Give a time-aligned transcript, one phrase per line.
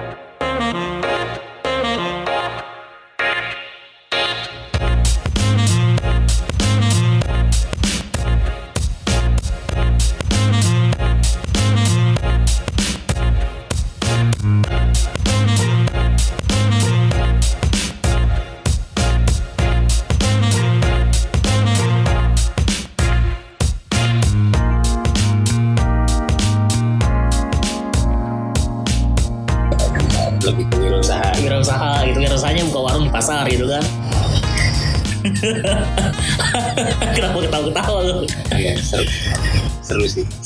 [0.00, 0.29] lebih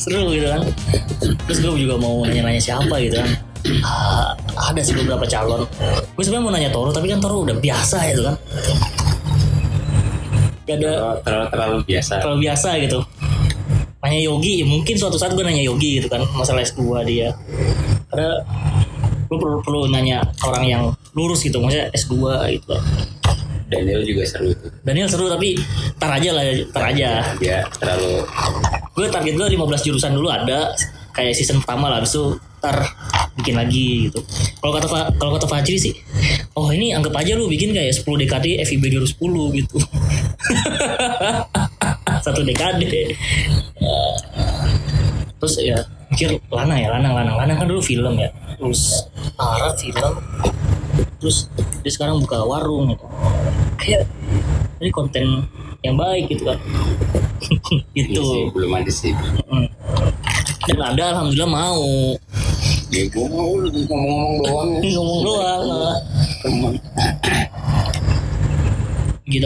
[0.04, 0.62] seru gitu kan.
[1.48, 3.30] Terus gue juga mau nanya-nanya siapa gitu kan.
[3.80, 4.36] Ah,
[4.68, 5.64] ada sih beberapa calon.
[6.12, 8.36] Gue sebenarnya mau nanya Toro tapi kan Toro udah biasa gitu kan.
[10.64, 12.12] Gak ada terlalu, terlalu, biasa.
[12.20, 12.98] terlalu biasa gitu.
[14.04, 17.32] Nanya Yogi ya mungkin suatu saat gue nanya Yogi gitu kan masalah S2 dia.
[18.12, 18.44] Ada
[19.24, 20.82] gue perlu, perlu nanya orang yang
[21.16, 22.16] lurus gitu maksudnya S2
[22.60, 22.76] gitu.
[23.64, 24.68] Daniel juga seru itu.
[24.84, 25.56] Daniel seru tapi
[25.96, 27.32] tar aja lah tar aja.
[27.40, 28.28] Dia terlalu
[28.94, 30.70] gue target gue 15 jurusan dulu ada
[31.14, 32.80] kayak season pertama lah habis itu ntar
[33.36, 34.24] bikin lagi gitu.
[34.62, 34.88] Kalau kata
[35.20, 35.94] kalau kata Fajri sih
[36.54, 39.76] oh ini anggap aja lu bikin kayak 10 dekade FIB 2010 gitu.
[42.24, 43.14] Satu dekade
[43.84, 44.14] Eh,
[45.36, 45.76] terus ya
[46.08, 48.30] mikir Lana ya Lanang Lanang Lanang kan dulu film ya.
[48.56, 49.04] Terus
[49.36, 50.14] Arab film.
[51.20, 51.50] Terus
[51.84, 53.04] dia sekarang buka warung gitu.
[53.76, 54.08] Kayak
[54.80, 55.44] ini konten
[55.84, 56.58] yang baik gitu kan
[57.92, 59.12] Iya gitu sih, belum ada sih.
[60.64, 62.16] Dan ada alhamdulillah mau.
[62.88, 64.80] Ya gue mau ngomong-ngomong doang ya.
[64.96, 65.62] ngomong doang
[66.40, 66.72] teman.
[69.24, 69.44] Gitu.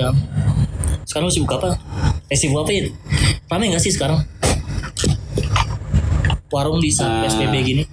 [1.05, 1.75] Sekarang sibuk apa?
[2.29, 2.87] Eh sibuk apa ya
[3.49, 4.23] rame gak sih sekarang?
[6.49, 7.21] Warung di saat Ah.
[7.25, 7.85] PSBB gini.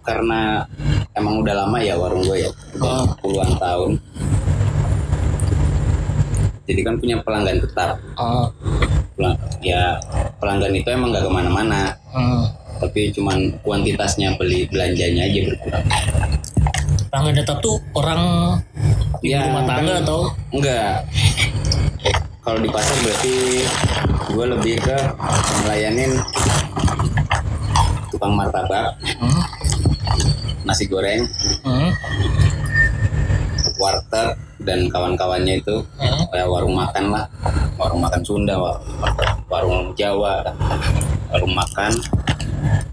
[0.00, 0.64] Karena
[1.12, 2.50] emang udah lama ya warung gue ya.
[2.74, 3.06] Udah Oh.
[3.20, 3.90] puluhan tahun
[6.68, 7.96] jadi kan punya pelanggan tetap.
[9.16, 9.96] Pelang- ya
[10.38, 11.96] pelanggan itu emang gak ke mana-mana.
[12.08, 12.44] Ah.
[12.78, 15.84] tapi cuman kuantitasnya beli belanjanya aja berkurang.
[17.10, 18.22] Pelanggan tetap tuh orang
[19.18, 20.20] Ya, rumah tangga kan- atau?
[20.54, 21.02] Enggak
[22.38, 23.34] kalau di pasar berarti
[24.26, 24.96] gue lebih ke
[25.60, 26.16] melayanin
[28.08, 29.42] tukang martabak hmm,
[30.64, 31.28] nasi goreng
[31.60, 31.92] hmm,
[33.76, 34.32] warteg
[34.68, 36.28] dan kawan-kawannya itu hmm.
[36.28, 37.24] kayak warung makan lah.
[37.80, 38.80] Warung makan Sunda wa-
[39.48, 40.44] warung Jawa
[41.32, 41.92] warung makan.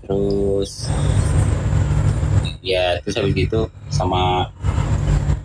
[0.08, 0.88] Terus
[2.64, 4.48] ya terus habis gitu sama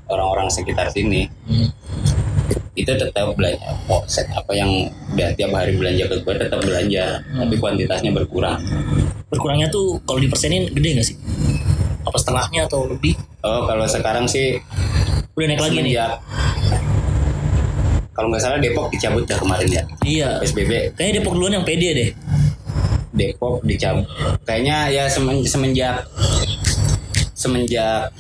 [0.07, 1.27] orang-orang sekitar sini.
[1.51, 1.67] Hmm.
[2.79, 3.61] itu tetap belanja
[3.93, 4.71] oh, set apa yang
[5.13, 8.57] udah tiap hari belanja ke gue tetap belanja tapi kuantitasnya berkurang.
[9.29, 11.17] Berkurangnya tuh kalau dipersenin gede gak sih?
[12.07, 13.19] Apa setengahnya atau lebih?
[13.45, 14.57] Oh kalau sekarang sih
[15.41, 15.95] udah naik lagi nih.
[18.11, 19.83] Kalau nggak salah Depok dicabut ya kemarin ya?
[20.03, 20.29] Iya.
[20.39, 22.11] PSBB kayaknya Depok duluan yang pede deh.
[23.11, 24.05] Depok dicabut.
[24.45, 26.05] Kayaknya ya semen- semenjak
[27.33, 28.13] semenjak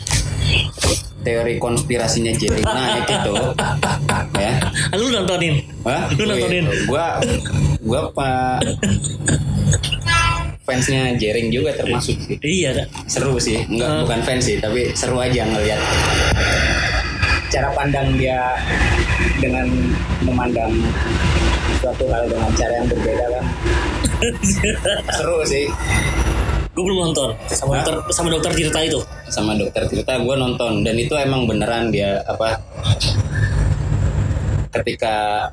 [1.20, 3.34] teori konspirasinya jadi naik itu
[4.40, 4.52] ya.
[4.96, 5.60] Lu nontonin?
[5.84, 6.64] Wah, Lu nontonin?
[6.86, 7.20] gua
[7.80, 8.64] gua pak
[10.62, 12.36] fansnya Jering juga termasuk sih.
[12.40, 12.86] Iya dah.
[13.04, 13.60] seru sih.
[13.66, 14.00] Enggak Ah.
[14.00, 15.80] bukan fans sih tapi seru aja ngelihat
[17.50, 18.54] cara pandang dia
[19.42, 19.66] dengan
[20.22, 20.70] memandang
[21.80, 23.44] suatu hal dengan cara yang berbeda kan?
[25.18, 25.66] Seru sih.
[26.70, 27.34] Gue belum nonton.
[27.50, 27.82] Sama Hah?
[27.82, 29.02] dokter sama dokter Tirta itu?
[29.26, 30.86] Sama dokter cerita gue nonton.
[30.86, 32.62] Dan itu emang beneran dia apa
[34.70, 35.48] ketika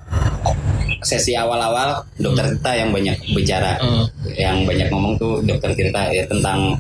[1.02, 4.06] sesi awal-awal dokter Tirta yang banyak bicara Hmm.
[4.38, 6.78] yang banyak ngomong tuh dokter Tirta ya tentang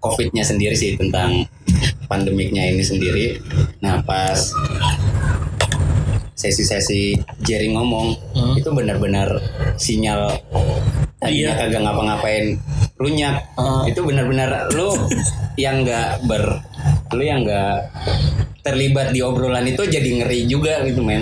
[0.00, 1.44] covidnya sendiri sih tentang
[2.10, 3.38] pandemiknya ini sendiri
[3.78, 4.50] nah pas
[6.34, 8.56] sesi-sesi Jerry ngomong Hmm.
[8.56, 9.28] itu benar-benar
[9.76, 10.32] sinyal
[11.20, 11.60] tadinya Iya.
[11.60, 12.56] kagak ngapa-ngapain
[12.96, 13.84] lunyak Ah.
[13.84, 14.96] itu benar-benar lu
[15.54, 16.64] yang nggak ber
[17.12, 17.92] lu yang nggak
[18.60, 21.20] terlibat di obrolan itu jadi ngeri juga gitu men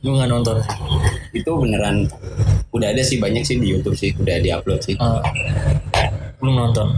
[0.00, 0.58] gue nggak nonton
[1.32, 2.10] itu beneran
[2.70, 5.22] udah ada sih banyak sih di YouTube sih udah diupload sih Ah.
[6.42, 6.90] belum nonton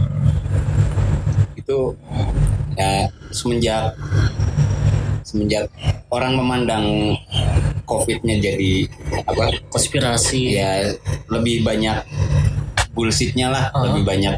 [1.55, 1.77] itu
[2.77, 3.93] ya semenjak
[5.23, 5.65] semenjak
[6.13, 7.15] orang memandang
[7.83, 8.87] covidnya jadi
[9.27, 9.49] apa?
[9.69, 10.55] Konspirasi.
[10.55, 10.93] Ya
[11.27, 12.05] lebih banyak
[12.93, 13.89] bullshitnya lah Ah.
[13.89, 14.35] lebih banyak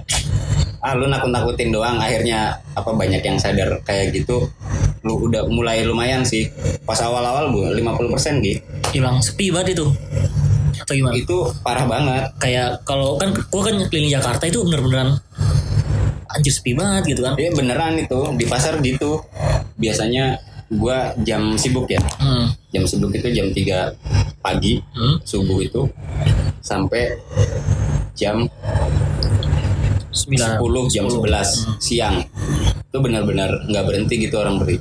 [0.86, 1.98] ah lu nakut-nakutin doang.
[1.98, 4.48] Akhirnya apa banyak yang sadar kayak gitu.
[5.06, 6.50] Lu udah mulai lumayan sih.
[6.86, 8.62] Pas awal-awal bu 50% gitu
[8.96, 9.86] hilang sepi banget itu.
[10.80, 11.14] Atau gimana?
[11.20, 12.24] Itu parah banget.
[12.40, 15.20] Kayak kalau kan gua kan keliling Jakarta itu bener-beneran
[16.36, 17.34] anjir sepi banget gitu kan.
[17.40, 19.24] Ya beneran itu di pasar gitu.
[19.80, 20.40] Biasanya
[20.70, 22.02] gua jam sibuk ya.
[22.20, 22.52] Hmm.
[22.76, 23.96] jam sibuk itu jam 3
[24.44, 25.16] pagi Hmm.
[25.24, 25.88] subuh itu
[26.60, 27.16] sampai
[28.20, 28.44] jam
[30.12, 32.20] 9 10 jam 11 siang.
[32.92, 34.76] Itu benar-benar nggak berhenti gitu orang beli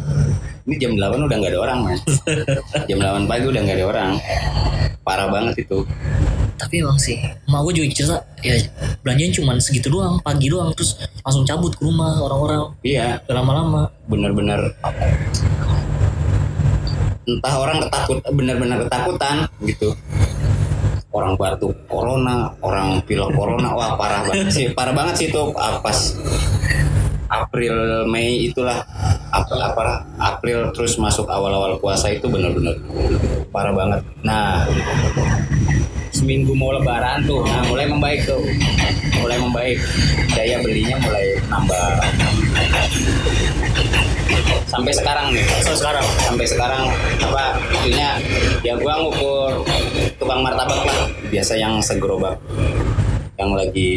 [0.65, 1.99] ini jam 8 udah nggak ada orang man.
[2.89, 4.11] Jam 8 pagi udah nggak ada orang.
[5.05, 5.85] Parah banget itu
[6.55, 7.19] tapi emang sih
[7.51, 8.55] emak gue juga cerita ya
[9.03, 12.77] belanjaan cuma segitu doang pagi doang terus langsung cabut ke rumah orang-orang.
[12.85, 13.21] Iya.
[13.27, 13.89] Lama-lama.
[14.07, 14.61] Benar-benar
[17.25, 19.97] entah orang ketakut benar-benar ketakutan gitu.
[21.15, 24.67] Orang batuk corona orang pilek corona wah parah banget sih.
[24.77, 25.97] Parah banget sih itu ah, pas
[27.33, 28.85] April Mei itulah
[29.33, 32.77] April apa April terus masuk awal-awal puasa itu benar-benar
[33.49, 34.01] parah banget.
[34.21, 34.69] Nah
[36.25, 37.45] seminggu mau lebaran tuh.
[37.45, 38.41] Nah mulai membaik tuh.
[39.21, 39.77] Mulai membaik.
[40.33, 41.85] Daya belinya mulai nambah.
[44.65, 45.45] Sampai sekarang nih.
[45.61, 46.07] So sekarang?
[46.25, 46.89] Sampai sekarang
[47.21, 48.17] apa intinya
[48.65, 49.69] ya gua ngukur
[50.17, 51.13] tukang martabak lah.
[51.29, 52.41] Biasa yang segerobak.
[53.37, 53.89] Yang lagi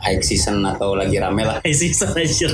[0.00, 1.60] high season atau lagi rame lah.
[1.60, 2.48] High season aja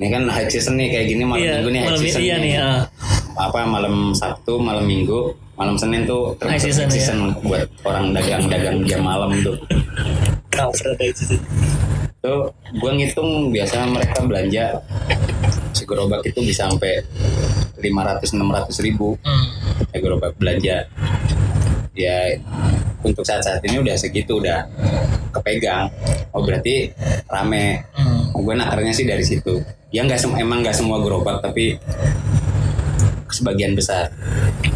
[0.00, 2.52] ini kan high season nih kayak gini malam iya minggu nih high season iya nih
[2.56, 2.88] ah.
[3.36, 7.36] Apa malam Sabtu malam Minggu malam Senin tuh High termasuk season, ya.
[7.44, 9.56] buat orang dagang-dagang jam malam tuh.
[11.12, 11.40] Season.
[12.20, 12.48] Tuh
[12.80, 14.80] gua ngitung biasa mereka belanja
[15.76, 17.04] segerobak itu bisa sampai
[17.80, 19.16] 500-600 ribu.
[19.24, 19.46] Hmm.
[19.96, 20.88] gerobak belanja.
[21.96, 22.16] Ya
[23.00, 24.64] untuk saat-saat ini udah segitu udah
[25.32, 25.88] kepegang.
[26.32, 26.92] Oh berarti
[27.28, 27.84] rame.
[27.96, 28.32] Hmm.
[28.40, 29.60] gue nakarnya sih dari situ.
[29.92, 31.76] Ya nggak sem- emang nggak semua gerobak tapi
[33.30, 34.10] sebagian besar.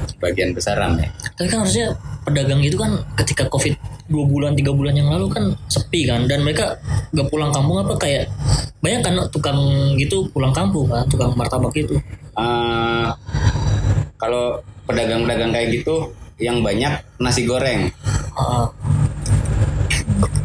[0.08, 1.10] Sebagian besar rame.
[1.36, 5.44] Tapi kan harusnya pedagang itu kan ketika covid dua bulan tiga bulan yang lalu kan
[5.68, 6.24] sepi kan.
[6.30, 6.78] Dan mereka
[7.12, 8.30] gak pulang kampung apa kayak
[8.80, 9.60] banyak kan tukang
[10.00, 11.98] gitu pulang kampung kan tukang martabak itu.
[12.34, 13.08] Eh,
[14.16, 14.58] kalau
[14.88, 17.90] pedagang-pedagang kayak gitu yang banyak nasi goreng.
[18.34, 18.68] Ah,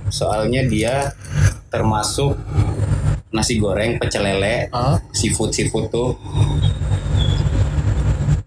[0.09, 1.13] soalnya dia
[1.69, 2.33] termasuk
[3.29, 6.17] nasi goreng pecel lele ah, seafood seafood tuh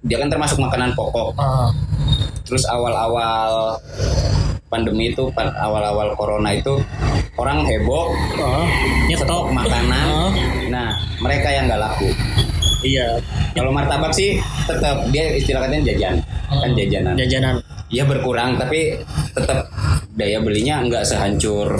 [0.02, 1.34] dia kan termasuk makanan pokok.
[1.38, 1.70] Ah.
[2.42, 3.78] terus awal-awal
[4.68, 6.76] pandemi itu awal-awal corona itu
[7.38, 8.66] orang heboh ah.
[9.08, 10.06] nyetok makanan.
[10.10, 10.30] Ah,
[10.68, 10.88] nah
[11.22, 12.08] mereka yang nggak laku.
[12.82, 13.22] Iya.
[13.54, 16.18] Kalau martabak sih tetap dia istilahnya jajan
[16.50, 16.76] kan Hmm.
[16.76, 17.14] jajanan.
[17.14, 17.54] Jajanan.
[17.88, 18.98] Ya berkurang tapi
[19.32, 19.70] tetap
[20.12, 21.78] daya belinya nggak sehancur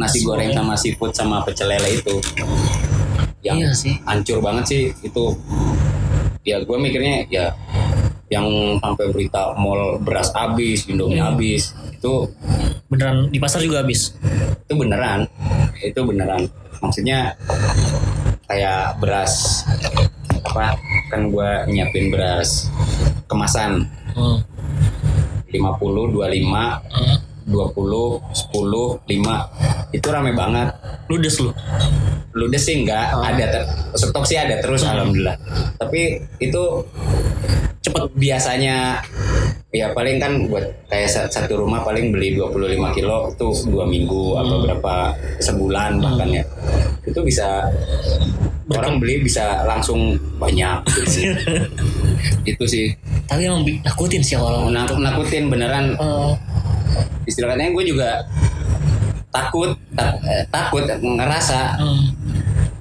[0.00, 2.16] nasi goreng sama seafood sama pecel lele itu.
[3.44, 3.94] Yang Iya sih.
[4.08, 5.24] hancur banget sih itu
[6.42, 7.46] ya gue mikirnya ya
[8.30, 8.46] yang
[8.78, 11.34] sampai berita mall beras habis indomie Hmm.
[11.34, 12.30] habis itu
[12.86, 14.14] beneran di pasar juga habis
[14.64, 15.26] itu beneran
[15.82, 16.46] itu beneran
[16.80, 17.34] maksudnya
[18.46, 19.66] kayak beras
[20.46, 20.78] apa
[21.10, 22.70] kan gue nyiapin beras
[23.26, 23.84] kemasan
[24.14, 24.38] hmm.
[25.50, 26.46] 50 25
[26.94, 27.16] Hmm.
[27.50, 30.68] 20 10 5 itu rame banget.
[31.06, 31.50] Ludes lu?
[32.30, 33.10] Ludes sih enggak.
[33.10, 33.20] Oh.
[33.20, 34.94] ada ter- stok sih ada terus Hmm.
[34.94, 35.36] alhamdulillah.
[35.76, 36.00] Tapi
[36.38, 36.62] itu
[37.80, 39.00] cepet biasanya
[39.70, 44.36] ya paling kan buat kayak sa- satu rumah paling beli 25 kilo tuh dua minggu
[44.36, 44.64] atau Hmm.
[44.64, 44.94] berapa
[45.38, 46.44] sebulan bahkan ya.
[47.02, 47.66] Itu bisa
[48.70, 50.78] orang beli bisa langsung banyak.
[50.86, 51.24] Gitu sih.
[52.44, 52.86] itu sih.
[53.24, 55.96] Tapi emang nakutin sih awal Nak- nakutin beneran
[57.24, 58.24] Istilahnya gue juga
[59.30, 62.02] takut tak- eh, takut ngerasa hmm.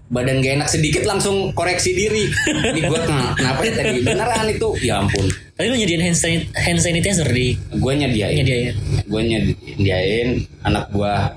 [0.10, 2.26] badan gak enak sedikit langsung koreksi diri.
[2.50, 3.00] Ini gue
[3.38, 3.98] kenapa ya tadi?
[4.02, 4.70] Beneran itu?
[4.82, 5.30] Ya ampun.
[5.54, 7.54] Tapi lu nyediain hand, sanit- hand sanitizer di?
[7.78, 8.42] Gue nyediain.
[8.42, 8.74] Nyediain.
[9.06, 10.30] Gue nyediain
[10.66, 11.30] anak gua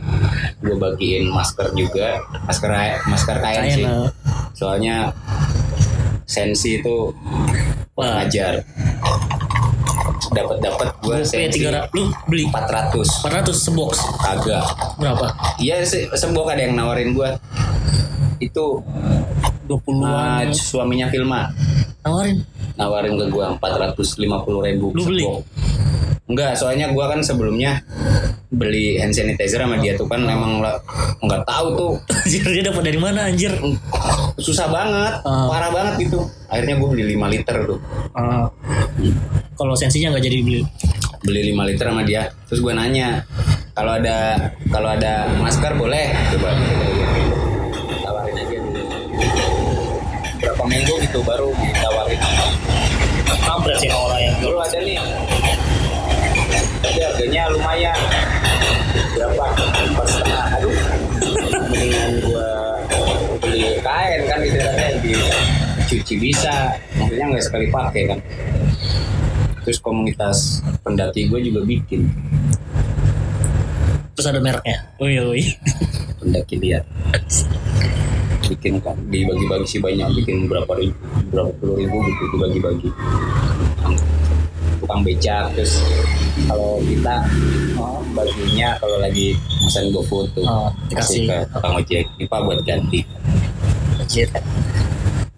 [0.64, 2.16] gue bagiin masker juga.
[2.48, 2.70] Masker
[3.04, 3.84] masker kain kain sih.
[3.84, 4.08] eh,
[4.56, 5.12] soalnya
[6.24, 7.12] sensi itu
[7.92, 8.24] Wah.
[10.30, 11.58] Dapat dapat gue sensi.
[11.58, 12.46] tiga lu beli?
[12.46, 13.98] 400 400 sebox?
[14.22, 14.62] Kagak.
[15.02, 15.26] Berapa?
[15.58, 17.28] Iya se sembok ada yang nawarin gue
[18.38, 18.66] itu
[19.66, 21.50] 20-an uh, suaminya Filma
[22.02, 22.42] nawarin?
[22.74, 25.22] Nawarin ke gua 450 ribu Lu beli?
[26.26, 27.82] Enggak, soalnya gua kan sebelumnya
[28.52, 30.60] beli hand sanitizer sama dia tuh kan emang
[31.20, 31.92] nggak tahu tuh.
[32.08, 33.52] Anjir dia dapat dari mana anjir?
[34.40, 35.46] Susah banget, Ah.
[35.48, 36.24] parah banget gitu.
[36.48, 37.78] Akhirnya gua beli 5 liter tuh.
[38.16, 38.48] Ah.
[39.62, 40.62] Kalau sensinya nggak jadi beli
[41.22, 42.26] Beli 5 liter sama dia.
[42.50, 43.22] Terus gua nanya,
[43.78, 46.10] kalau ada kalau ada masker boleh?
[46.34, 46.50] Coba
[48.02, 48.82] tawarin aja dulu.
[50.42, 52.18] Berapa minggu gitu baru ditawarin.
[53.42, 54.98] kampret sih orang yang Dulu ada nih.
[56.82, 57.98] Ada harganya lumayan
[59.14, 60.74] berapa empat setengah aduh
[61.70, 62.50] mendingan gua
[63.38, 68.18] beli kain kan ibaratnya dicuci bisa maksudnya nggak sekali pakai kan
[69.62, 72.10] terus komunitas pendaki gue juga bikin
[74.12, 74.78] Terus ada mereknya.
[75.00, 75.56] Oh iya, oh iya.
[76.20, 76.84] pendaki lihat
[78.52, 80.92] bikin kan dibagi-bagi sih banyak bikin berapa ribu
[81.32, 82.90] berapa puluh ribu gitu dibagi-bagi
[84.82, 85.80] tukang becak terus
[86.44, 87.24] kalau kita
[87.80, 89.32] oh, baginya kalau lagi
[89.64, 91.24] pesan GoFood tuh Oh, kasih dikasih.
[91.26, 93.00] ke tukang ojek ini pak buat ganti
[93.96, 94.28] Anjir.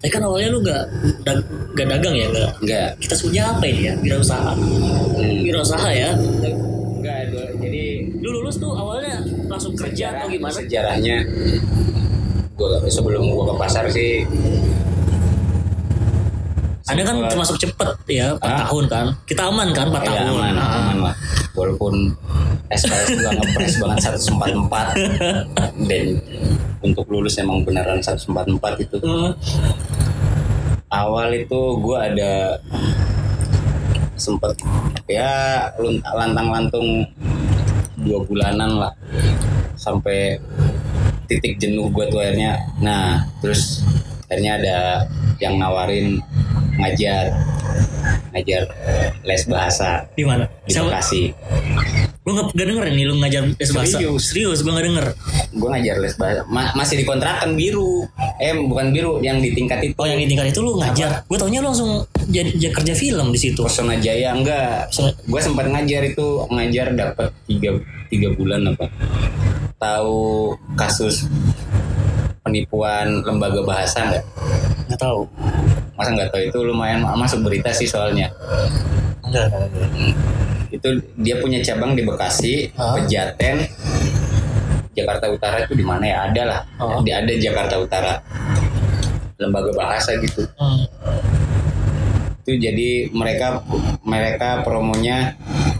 [0.05, 0.85] Tapi kan awalnya lu gak,
[1.25, 2.29] dag- gak dagang ya?
[2.29, 2.51] Gak.
[2.61, 3.93] enggak Kita sebutnya apa ini ya?
[3.97, 4.53] Wirausaha.
[4.53, 5.41] hmm.
[5.41, 6.13] Wirausaha ya.
[6.13, 7.19] enggak
[7.57, 7.83] jadi
[8.21, 9.17] Lu lulus tuh awalnya
[9.49, 10.53] langsung kerja atau gimana?
[10.53, 11.25] sejarahnya
[12.53, 14.29] gua sebelum gua ke pasar sih
[16.85, 18.57] Anda kan Sekolah- termasuk cepet ya, 4 Hah?
[18.61, 19.05] tahun kan?
[19.25, 20.37] Kita aman kan 4 Ya, tahun?
[20.37, 20.69] aman, Ah.
[20.79, 21.15] aman lah.
[21.51, 22.13] Walaupun
[22.67, 24.93] SKS gua ngepres banget 144
[25.89, 26.05] dan
[26.79, 28.97] untuk lulus emang beneran 144 itu.
[28.99, 29.33] Hmm.
[30.89, 32.61] Awal itu gua ada
[34.15, 34.55] sempet
[35.11, 37.03] ya lun- lantang-lantung
[37.99, 38.93] dua bulanan lah.
[39.75, 40.39] Sampai
[41.25, 42.57] titik jenuh gue tuh akhirnya.
[42.79, 43.81] Nah terus
[44.29, 44.77] akhirnya ada
[45.41, 46.21] yang nawarin
[46.79, 47.33] ngajar
[48.35, 48.67] ngajar
[49.23, 50.43] les bahasa Di mana?
[50.67, 50.75] di?
[50.75, 51.23] Bekasi
[52.25, 54.01] Gue gak, gak denger nih lu ngajar les bahasa.
[54.01, 54.33] Serius.
[54.33, 55.07] Serius, gue gak denger.
[55.55, 58.01] gue ngajar les bahasa Ma- masih dikontrakan biru
[58.41, 61.21] eh bukan biru yang di tingkat itu Oh yang di tingkat itu lu ngajar.
[61.29, 63.61] Gue taunya lu langsung jadi, kerja film di situ.
[63.61, 64.89] Pesona Jaya enggak
[65.29, 67.77] gue sempat ngajar itu ngajar dapat tiga
[68.09, 68.89] tiga bulan apa
[69.77, 71.29] tahu kasus
[72.45, 74.23] penipuan lembaga bahasa nggak
[74.85, 75.25] Gak tahu.
[75.97, 78.29] masa nggak tahu itu lumayan masuk berita sih soalnya
[79.25, 80.13] Enggak, enggak.
[80.69, 82.93] itu dia punya cabang di Bekasi Hah?
[82.95, 83.65] Pejaten
[84.93, 87.01] Jakarta Utara itu di mana ya ada lah Oh.
[87.01, 88.21] di ada Jakarta Utara
[89.35, 90.85] lembaga bahasa gitu Hmm.
[92.45, 93.65] itu jadi mereka
[94.05, 95.33] mereka promonya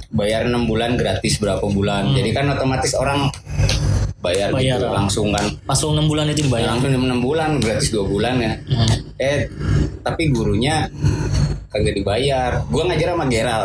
[0.09, 2.15] bayar enam bulan gratis berapa bulan Hmm.
[2.17, 3.29] jadi kan otomatis orang
[4.25, 6.73] bayar, Bayar, gitu langsung kan Langsung 6 bulan itu dibayar.
[6.73, 8.89] langsung enam bulan gratis dua bulan ya Hmm.
[9.15, 9.45] eh
[10.01, 10.89] tapi gurunya
[11.67, 13.63] kagak dibayar gua ngajar sama Geral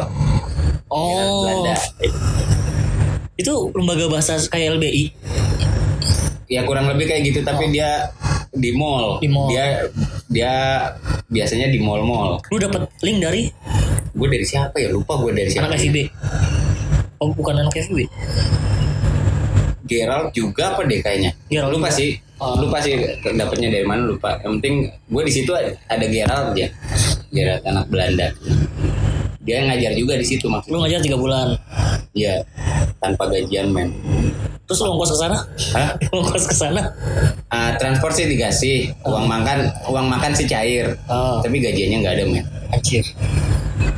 [0.87, 1.47] Oh.
[1.47, 1.79] Belanda.
[3.35, 5.05] Itu lembaga bahasa kayak LBI.
[6.47, 8.11] ya kurang lebih kayak gitu tapi dia
[8.51, 9.19] di mall Oh.
[9.19, 9.47] Di mall.
[9.49, 9.87] dia
[10.27, 10.53] dia
[11.27, 13.47] biasanya di mall-mall Lu dapat link dari
[14.11, 15.97] gue dari siapa ya lupa gue dari siapa anak FIB.
[17.17, 18.11] Oh, bukan anak FIB.
[19.91, 21.99] Gerald juga apa deh kayaknya Gerald lupa juga.
[21.99, 22.57] sih Oh.
[22.57, 26.73] lupa sih dapatnya dari mana lupa yang penting gue di situ ada Gerald aja
[27.29, 28.33] Gerald anak Belanda
[29.41, 31.49] dia ngajar juga di situ Lu maksudnya ngajar 3 bulan.
[32.13, 32.41] ya
[32.97, 33.93] tanpa gajian men
[34.65, 35.37] Terus lu ongkos ke sana?
[35.75, 35.89] Hah?
[36.07, 36.81] Lu ongkos ke sana?
[37.51, 42.25] Ah, transport sih dikasih uang makan uang makan sih cair Oh, tapi gajiannya nggak ada
[42.25, 43.03] men anjir.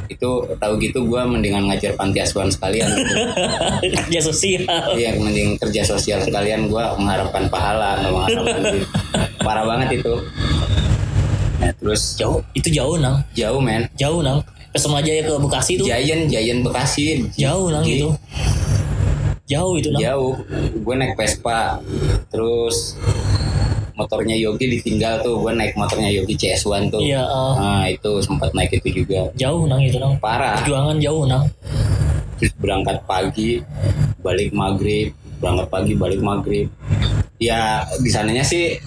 [0.07, 3.15] Itu tahu gitu gue mendingan ngajar panti asuhan sekalian gitu.
[3.99, 4.63] Kerja sosial.
[4.93, 8.85] Iya, mending kerja sosial sekalian gue mengharapkan pahala, nggak mengharapkan duit.
[9.47, 10.15] Parah banget itu.
[11.59, 13.23] Nah, terus Jauh, itu jauh nang.
[13.33, 13.87] jauh men.
[13.95, 14.43] Jauh nang.
[14.69, 17.29] Ke Semajaya ke Bekasi itu Giant, Giant Bekasi.
[17.35, 18.09] jauh nang Gi- itu.
[19.47, 20.01] Jauh itu nang.
[20.01, 20.33] Jauh.
[20.75, 21.79] Gue naik Vespa.
[22.29, 22.97] Terus
[23.95, 25.41] motornya Yogi ditinggal tuh.
[25.41, 27.01] Gue naik motornya Yogi CS1 tuh.
[27.03, 29.29] Iya, eh, Nah, itu sempat naik itu juga.
[29.37, 30.17] jauh nang itu nang.
[30.19, 30.61] Parah.
[30.63, 31.45] Perjuangan jauh nang.
[32.41, 33.63] Terus berangkat pagi,
[34.21, 35.15] balik maghrib.
[35.39, 36.67] Berangkat pagi, balik maghrib.
[37.43, 38.79] Ya, di sananya sih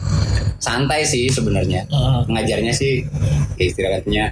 [0.60, 1.84] santai sih sebenarnya.
[1.88, 3.04] Eh, ngajarnya sih
[3.56, 4.26] ya istirahatnya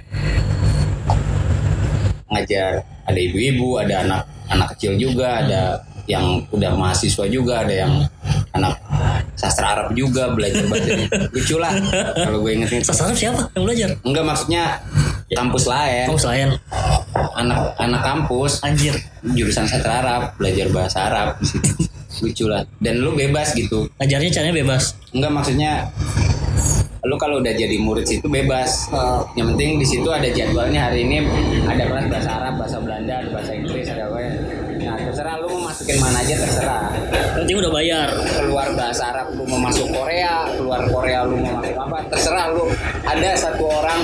[2.28, 7.92] ngajar ada ibu-ibu ada anak anak kecil juga ada yang udah mahasiswa juga ada yang
[8.54, 8.78] anak
[9.34, 10.94] sastra Arab juga belajar bahasa
[11.34, 11.74] lucu lah
[12.14, 12.80] kalau gue ingetin.
[12.86, 13.88] Sastra Arab siapa yang belajar?
[14.06, 14.64] enggak maksudnya
[15.34, 16.06] kampus lain.
[16.06, 16.50] Kamu selain
[17.34, 18.62] anak anak kampus.
[18.62, 18.94] Anjir.
[19.24, 21.28] jurusan sastra Arab belajar bahasa Arab.
[22.22, 22.62] Lucu lah.
[22.78, 23.90] Dan lu bebas gitu.
[23.98, 24.94] Ngajarnya caranya bebas.
[25.10, 25.90] enggak maksudnya
[27.04, 28.86] lu kalau udah jadi murid situ bebas.
[29.34, 30.88] Yang penting di situ ada jadwalnya.
[30.88, 31.26] Hari ini
[31.66, 34.18] ada kelas bahasa Arab bahasa Belanda ada bahasa Inggris ada apa
[34.84, 36.82] nah terserah lu mau masukin mana aja terserah
[37.34, 38.08] Nanti udah bayar.
[38.34, 42.70] keluar bahasa Arab lu mau masuk Korea keluar Korea lu mau masuk apa terserah lu
[43.02, 44.00] ada satu orang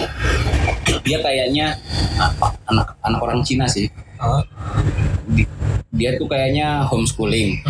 [1.00, 1.72] dia kayaknya
[2.16, 3.86] apa, anak anak orang Cina sih.
[5.26, 5.48] Di-
[5.90, 7.62] dia tuh kayaknya homeschooling.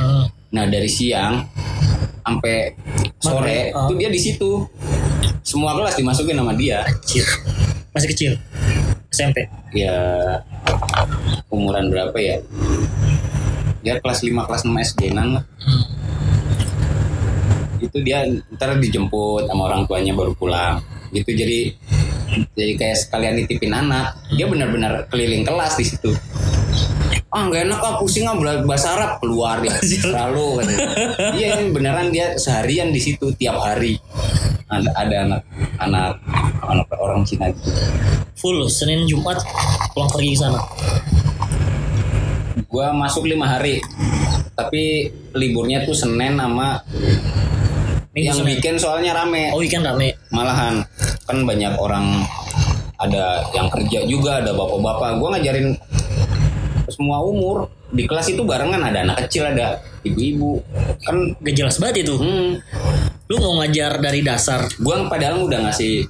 [0.51, 1.45] Nah dari siang
[2.21, 2.75] sampai
[3.17, 3.87] sore Ah.
[3.87, 4.65] tuh dia di situ.
[5.41, 6.83] Semua kelas dimasukin sama dia.
[6.83, 7.27] Anjir.
[7.91, 8.33] Masih kecil.
[9.11, 9.45] SMP.
[9.73, 9.95] Ya
[11.49, 12.39] umuran berapa ya?
[13.81, 15.85] Dia kelas 5 kelas 6 SD nan lah Hmm.
[17.81, 20.85] itu dia ntar dijemput sama orang tuanya baru pulang.
[21.11, 21.73] Gitu jadi
[22.55, 24.15] jadi kayak sekalian nitipin anak.
[24.37, 26.13] Dia benar-benar keliling kelas di situ.
[27.31, 29.75] Ah nggak enak ah pusing ah bahasa Arab keluar dia.
[29.81, 30.79] Selalu katanya.
[31.39, 33.97] iya ini beneran dia seharian di situ tiap hari.
[34.71, 35.43] Ada, ada anak
[35.83, 36.13] anak
[36.63, 37.71] anak orang Cina gitu.
[38.39, 39.43] Full Senin Jumat
[39.97, 40.61] pulang pergi ke sana.
[42.67, 43.79] Gua masuk lima hari
[44.53, 46.83] tapi liburnya tuh Senin sama
[48.11, 48.49] Minggu yang Senin.
[48.51, 50.19] weekend soalnya rame Oh weekend rame.
[50.29, 50.83] malahan
[51.25, 52.27] kan banyak orang
[52.97, 55.69] ada yang kerja juga ada bapak-bapak gue ngajarin
[56.87, 60.59] semua umur di kelas itu barengan ada anak kecil ada ibu-ibu
[61.01, 62.15] kan Gak jelas banget itu.
[62.15, 62.51] hmm,
[63.27, 64.67] Lu mau ngajar dari dasar.
[64.69, 66.03] gue padahal udah ngasih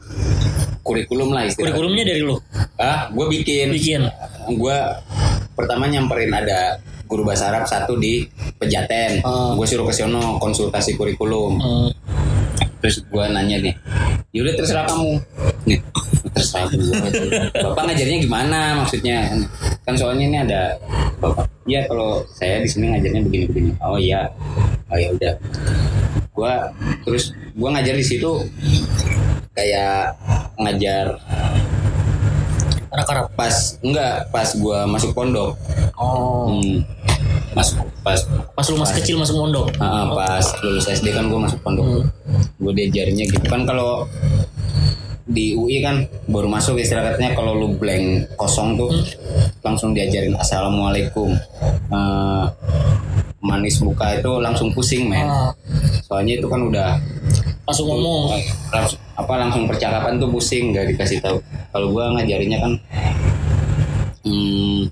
[0.80, 2.36] kurikulum lah istilahnya Kurikulumnya dari lu.
[2.76, 4.02] ah gue bikin Bikin.
[4.48, 4.76] Gue
[5.52, 6.80] pertama nyamperin ada
[7.10, 8.22] guru bahasa Arab satu di
[8.56, 9.20] Pejaten.
[9.26, 9.58] Oh.
[9.58, 11.58] gue suruh ke sono konsultasi kurikulum.
[11.58, 11.90] Hmm.
[12.80, 13.74] terus gue nanya nih
[14.32, 15.20] yaudah terserah kamu.
[15.68, 15.78] Nih
[16.36, 16.96] terserah gue
[17.60, 19.28] bapak ngajarnya gimana maksudnya?
[19.84, 20.62] Kan soalnya ini ada
[21.20, 24.30] bapak ya kalau saya di sini ngajarnya begini begini oh iya.
[24.88, 25.34] Oh ya udah.
[26.32, 26.54] Gue
[27.04, 28.32] terus gue ngajar di situ
[29.52, 30.16] kayak
[30.56, 31.20] ngajar
[32.90, 33.26] Anak Arab.
[33.38, 33.54] pas
[33.86, 35.54] enggak pas gue masuk pondok.
[35.94, 36.50] Oh.
[36.50, 36.82] hmm,
[37.54, 38.18] masuk pas
[38.56, 39.66] Pas lu masih kecil masuk pondok.
[39.78, 41.86] ah, pas lulus SD kan gue masuk pondok.
[41.86, 42.42] Hmm.
[42.58, 43.46] gue diajarinnya gitu.
[43.46, 44.10] Kan kalau
[45.30, 48.90] di UI kan baru masuk istilahnya kalau lu blank kosong tuh
[49.62, 51.30] langsung diajarin assalamualaikum.
[51.94, 52.44] Eh,
[53.40, 55.24] manis muka itu langsung pusing men.
[55.30, 55.54] Ah,
[56.02, 56.98] soalnya itu kan udah
[57.70, 58.34] langsung ngomong.
[58.74, 61.38] langsung apa langsung percakapan tuh pusing nggak dikasih tahu
[61.70, 62.72] kalau gua ngajarinnya kan
[64.26, 64.90] hmm,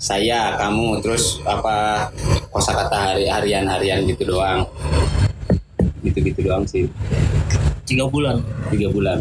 [0.00, 2.08] saya kamu terus apa
[2.48, 4.64] kosakata hari harian harian gitu doang
[6.00, 6.88] gitu gitu doang sih
[7.84, 8.40] Tiga bulan.
[8.72, 9.20] tiga bulan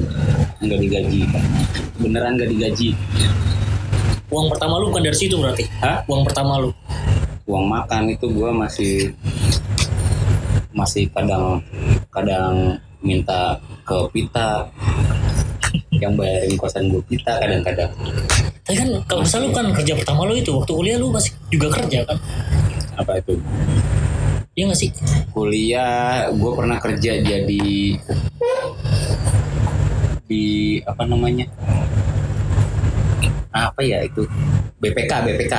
[0.63, 1.27] nggak digaji
[1.99, 2.95] beneran nggak digaji
[4.33, 5.67] Uang pertama lu bukan dari situ berarti.
[5.77, 6.71] hah Uang pertama lu.
[7.43, 9.11] uang makan itu gua masih
[10.73, 11.59] masih kadang
[12.09, 14.71] kadang minta ke pita
[15.91, 17.91] yang bayarin kosan gue pita kadang-kadang.
[18.63, 21.67] Tapi kan kalau misal lu kan kerja pertama lu itu waktu kuliah lu masih juga
[21.69, 22.17] kerja kan?
[22.93, 23.35] apa itu?
[24.53, 24.89] Iya gak sih?
[25.33, 27.67] kuliah gue pernah kerja jadi
[30.29, 30.45] di
[30.87, 31.49] apa namanya?
[33.53, 34.23] Apa ya itu?
[34.81, 35.55] BPK BPK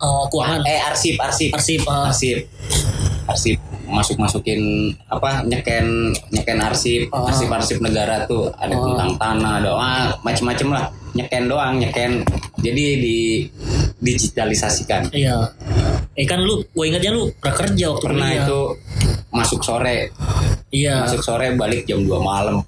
[0.00, 1.52] Eh, keuangan, eh arsip arsip.
[1.52, 2.38] Arsip, eh, arsip.
[3.28, 4.60] Arsip masuk masukin
[5.06, 7.26] apa nyeken nyeken arsip Oh.
[7.26, 8.82] arsip arsip negara tuh ada Oh.
[8.88, 12.22] tentang tanah ada wah, macem-macem lah nyeken doang nyeken
[12.58, 13.18] jadi di
[14.00, 15.36] digitalisasikan iya.
[16.14, 18.44] Eh kan lu, gue ingatnya lu pernah kerja waktu pernah kuliah.
[18.44, 18.60] itu
[19.30, 19.98] masuk sore
[20.70, 21.06] Iya.
[21.06, 22.62] masuk sore balik jam 2 malam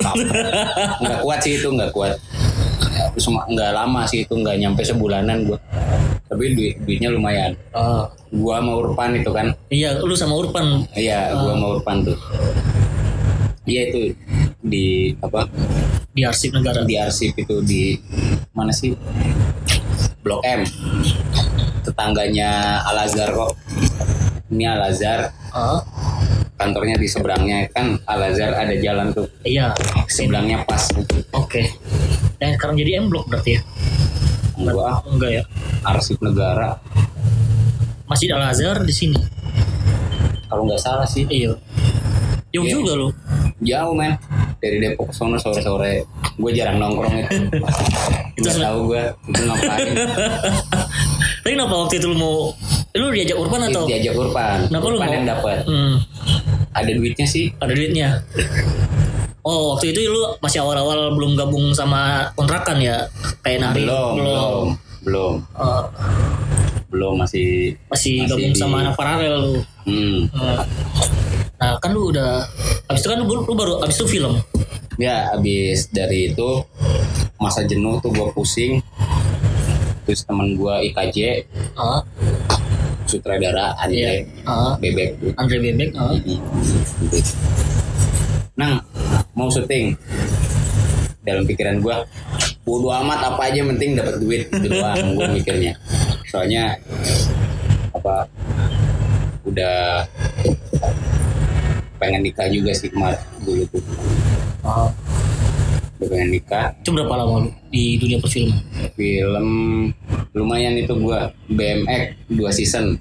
[1.03, 2.15] nggak kuat sih itu nggak kuat
[3.23, 5.59] nggak lama sih itu nggak nyampe sebulanan gua
[6.33, 7.53] tapi duit duitnya lumayan.
[7.77, 8.05] Eh,
[8.41, 9.53] gua mau urpan itu kan.
[9.69, 12.17] Iya, lu sama Urpan iya gua mau urpan tuh.
[13.69, 14.17] Iya itu
[14.65, 15.45] di apa?
[16.17, 16.89] Di arsip negara.
[16.89, 18.01] di arsip itu di
[18.57, 18.97] mana sih?
[20.25, 20.65] Blok M.
[21.85, 23.53] Tetangganya Al Azhar kok.
[24.49, 25.29] Ini Al Azhar.
[25.53, 25.81] Eh,
[26.57, 29.29] kantornya di seberangnya kan Al Azhar ada jalan tuh.
[29.45, 29.77] Iya.
[30.09, 30.89] seberangnya pas.
[31.37, 31.77] Oke.
[32.41, 33.63] Dan sekarang jadi M Block berarti ya?
[34.57, 35.43] gua Enggak ya?
[35.83, 36.79] Arsip negara
[38.05, 39.19] Masjid Al Azhar di sini.
[40.45, 41.57] kalau nggak salah sih Iya.
[42.51, 42.73] Jauh Iya.
[42.75, 43.09] juga lu.
[43.59, 44.19] jauh men
[44.59, 47.31] dari Depok sono sore sore gue jarang nongkrong itu
[48.37, 49.87] Itu nggak tahu gue itu ngapain
[51.43, 52.51] Tapi kenapa waktu itu lu mau
[52.93, 53.83] lu diajak Urban atau?
[53.85, 55.17] diajak Urpan Kenapa lu Urpan mau?
[55.17, 55.95] yang dapat Hmm,
[56.71, 58.09] ada duitnya sih ada duitnya.
[59.41, 63.11] Oh, waktu itu lu masih awal-awal belum gabung sama kontrakan ya?
[63.41, 63.83] Kayak Nari.
[63.83, 64.67] belum belum belum
[65.03, 65.83] Eh,
[66.89, 69.55] belum masih masih, Masih gabung di- sama anak paralel lu.
[69.85, 70.19] hmm.
[70.29, 70.63] Eh,
[71.57, 72.43] Nah, kan lu udah
[72.85, 74.35] habis itu kan lu, lu baru habis itu film.
[74.97, 76.51] ya abis dari itu
[77.37, 78.83] masa jenuh tuh gue pusing
[80.03, 82.03] terus teman gue IKJ Ah,
[83.05, 84.27] sutradara iya.
[84.27, 85.89] Andre Ah, bebek tuh Andre Bebek.
[85.95, 86.13] Ah.
[88.53, 88.83] Nang
[89.33, 89.95] mau syuting
[91.21, 92.03] dalam pikiran gua
[92.63, 95.75] bodo amat apa aja yang penting dapat duit gitu doang gua mikirnya
[96.25, 96.79] soalnya
[97.93, 98.25] apa
[99.43, 100.07] udah
[101.97, 103.83] pengen nikah juga sih kemarin dulu tuh
[104.63, 104.87] Ah.
[105.99, 108.59] udah pengen nikah Itu berapa lama di dunia perfilman?
[108.95, 109.49] film
[110.33, 112.95] lumayan itu gua BMX dua season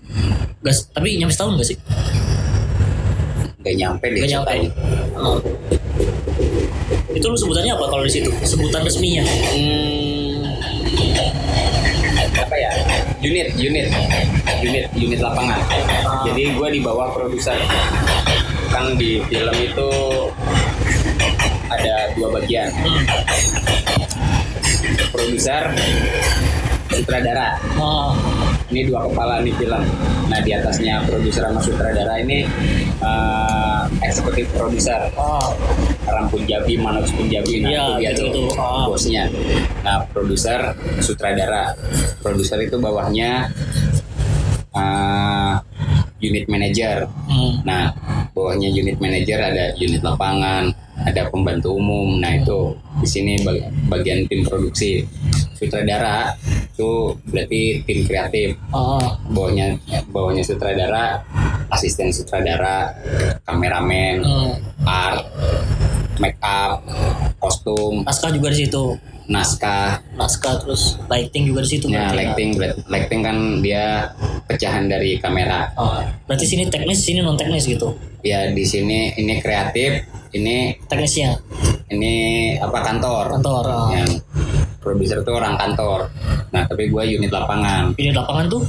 [0.60, 1.78] Gas, tapi nyampe setahun gak sih?
[3.62, 4.54] gak nyampe deh Gak nyampe.
[5.13, 5.38] Oh.
[7.12, 8.32] Itu lu sebutannya apa kalau di situ?
[8.41, 9.24] Sebutan resminya?
[9.24, 10.47] Hmm,
[12.32, 12.71] apa ya
[13.21, 13.88] unit unit
[14.62, 15.60] unit unit lapangan
[16.02, 16.24] Ah.
[16.26, 17.56] jadi gue di bawah produser
[18.67, 19.89] kan di film itu
[21.67, 23.04] ada dua bagian Hmm.
[25.12, 25.69] produser
[26.89, 28.12] sutradara Oh.
[28.67, 29.84] ini dua kepala nih film
[30.28, 32.47] nah di atasnya produser sama sutradara ini
[32.97, 33.61] eh,
[34.02, 35.54] eksekutif produser Oh.
[36.02, 38.42] Ram Punjabi, Manoj Punjabi, nah Iya, itu dia tuh gitu-gitu.
[38.60, 38.86] Ah.
[38.90, 39.24] bosnya.
[39.86, 40.60] Nah produser,
[41.00, 41.72] sutradara,
[42.20, 43.48] produser itu bawahnya
[44.74, 45.56] uh,
[46.20, 47.06] unit manager.
[47.30, 47.62] Hmm.
[47.64, 47.94] Nah
[48.32, 52.20] bawahnya unit manager ada unit lapangan, ada pembantu umum.
[52.20, 55.06] Nah itu di sini bag- bagian tim produksi.
[55.56, 56.34] Sutradara
[56.74, 58.58] itu berarti tim kreatif.
[58.74, 58.98] Oh.
[59.30, 59.78] Bawahnya
[60.10, 61.22] bawahnya sutradara,
[61.72, 62.92] asisten sutradara,
[63.42, 64.54] kameramen, Hmm.
[64.84, 65.24] art,
[66.20, 66.84] make up,
[67.38, 69.00] kostum, Naskah juga di situ.
[69.26, 70.04] naskah.
[70.14, 71.88] Naskah terus lighting juga di situ.
[71.88, 72.20] Nah, berarti ya?
[72.20, 72.50] lighting,
[72.86, 74.12] lighting kan dia
[74.44, 75.72] pecahan dari kamera.
[75.74, 76.04] Oh.
[76.28, 77.96] Berarti sini teknis, sini non teknis gitu.
[78.22, 81.40] Ya di sini ini kreatif, ini Teknisnya
[81.88, 82.14] ini
[82.60, 83.40] apa kantor.
[83.40, 83.64] kantor.
[83.66, 83.88] Oh.
[83.90, 84.20] Yang
[84.78, 86.12] produser tuh orang kantor.
[86.52, 87.96] Nah tapi gue unit lapangan.
[87.96, 88.62] Ini lapangan tuh.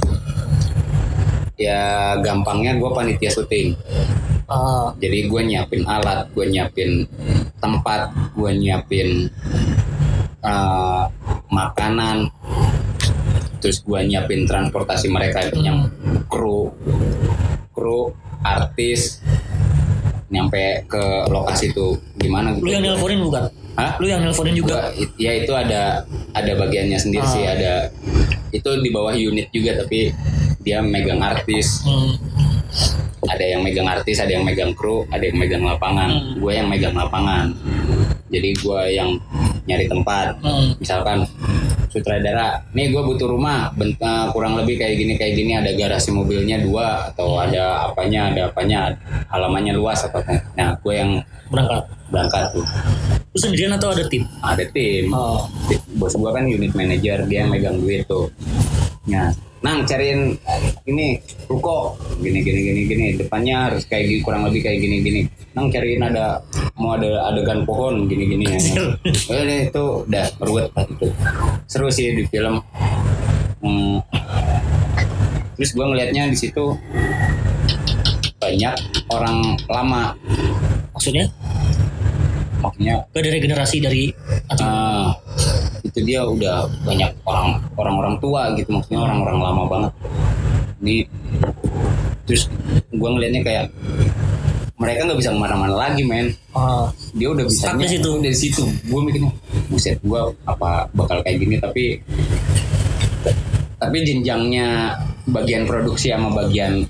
[1.63, 3.79] Ya gampangnya gue panitia syuting.
[4.51, 4.91] Ah.
[4.99, 7.07] Jadi gue nyiapin alat, gue nyiapin
[7.63, 9.31] tempat, gue nyiapin
[10.43, 11.07] uh,
[11.47, 12.27] makanan,
[13.63, 15.87] terus gue nyiapin transportasi mereka, yang
[16.27, 16.75] kru,
[17.71, 18.11] kru,
[18.43, 19.23] artis,
[20.27, 22.67] nyampe ke lokasi itu gimana gitu.
[22.67, 23.43] Lu yang nelponin bukan?
[23.79, 23.95] Hah?
[23.97, 24.91] Lu yang nelponin juga.
[24.91, 26.03] Gua, ya itu ada
[26.35, 27.31] ada bagiannya sendiri Ah.
[27.31, 27.73] sih, ada
[28.53, 30.13] itu di bawah unit juga tapi
[30.63, 32.15] dia megang artis, Hmm.
[33.23, 36.09] ada yang megang artis, ada yang megang kru, ada yang megang lapangan.
[36.11, 36.39] Hmm.
[36.39, 37.53] Gue yang megang lapangan.
[38.33, 39.09] Jadi gue yang
[39.63, 40.41] nyari tempat.
[40.41, 40.73] Hmm.
[40.81, 41.23] Misalkan
[41.87, 46.57] sutradara, nih gue butuh rumah, eh, kurang lebih kayak gini kayak gini ada garasi mobilnya
[46.57, 48.97] dua atau ada apanya ada apanya
[49.29, 50.41] halamannya luas atau apa.
[50.57, 51.11] Nah gue yang
[51.53, 51.85] Berangkat.
[52.09, 52.65] berangkat tuh.
[53.29, 54.25] Lu sendirian atau ada tim?
[54.41, 55.13] Ada tim.
[55.13, 55.45] Oh.
[55.93, 58.25] Bos gue kan unit manager, dia yang megang duit tuh.
[59.05, 59.29] Nah,
[59.63, 60.35] Nang cariin
[60.83, 61.15] ini
[61.47, 65.21] ruko gini gini gini gini depannya harus kayak gini kurang lebih kayak gini gini.
[65.55, 66.43] Nang cariin ada
[66.75, 68.59] mau ada adegan pohon gini gini ya.
[69.31, 71.07] Udah itu udah ruwet lah itu.
[71.71, 72.59] Seru sih di film.
[73.63, 74.03] Hmm.
[75.55, 76.75] Terus gue ngelihatnya di situ
[78.43, 78.75] banyak
[79.07, 80.11] orang lama,
[80.91, 81.31] Maksudnya?
[82.63, 84.03] maksudnya dari generasi dari
[84.47, 85.11] atau Ah,
[85.93, 89.91] itu dia udah banyak orang orang-orang tua gitu maksudnya orang-orang lama banget.
[90.81, 90.95] Ini
[92.25, 92.49] terus
[92.89, 93.65] gue ngelihatnya kayak
[94.81, 96.33] mereka nggak bisa ke mana-mana lagi men.
[96.57, 96.89] Ah.
[97.13, 98.09] dia udah bisa di situ.
[98.17, 98.65] dari situ.
[98.89, 99.29] Gue mikirnya
[99.69, 101.55] buset gue apa bakal kayak gini?
[101.61, 102.01] Tapi
[103.77, 104.97] tapi jenjangnya
[105.29, 106.89] bagian produksi sama bagian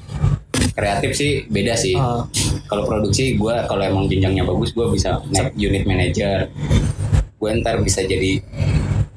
[0.74, 2.00] kreatif sih beda sih.
[2.00, 2.24] Ah.
[2.72, 6.48] kalau produksi gue kalau emang jenjangnya bagus gue bisa naik unit manager.
[7.36, 8.40] Gue ntar bisa jadi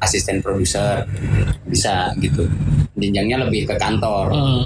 [0.00, 1.04] asisten produser
[1.66, 2.44] bisa gitu.
[2.96, 4.32] Jenjangnya lebih ke kantor.
[4.32, 4.62] Hmm.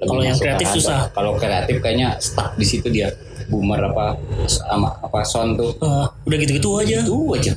[0.00, 0.80] Kalau yang kreatif kantor.
[0.80, 1.00] susah.
[1.12, 3.12] kalau kreatif kayaknya stuck di situ dia.
[3.46, 4.18] Boomer apa
[4.50, 5.70] sama apa sound tuh.
[5.78, 6.98] Ah, udah gitu-gitu aja.
[7.06, 7.54] itu aja.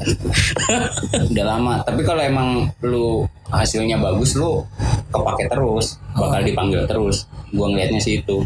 [1.34, 1.82] Udah lama.
[1.82, 4.62] Tapi kalau emang lu hasilnya bagus lu
[5.10, 5.98] kepake terus.
[6.14, 7.26] Bakal dipanggil terus.
[7.50, 8.46] Gua ngelihatnya sih itu.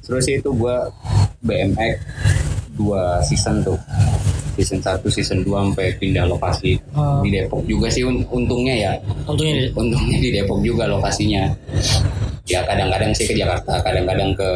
[0.00, 0.88] Terus itu gua
[1.44, 2.00] BMX
[2.72, 3.76] dua season tuh
[4.52, 7.20] season 1 season 2 sampai pindah lokasi Ah.
[7.20, 8.92] di Depok juga sih un- untungnya ya
[9.24, 11.48] Untungnya di- untungnya di Depok juga lokasinya
[12.44, 14.50] ya kadang-kadang sih ke Jakarta kadang-kadang ke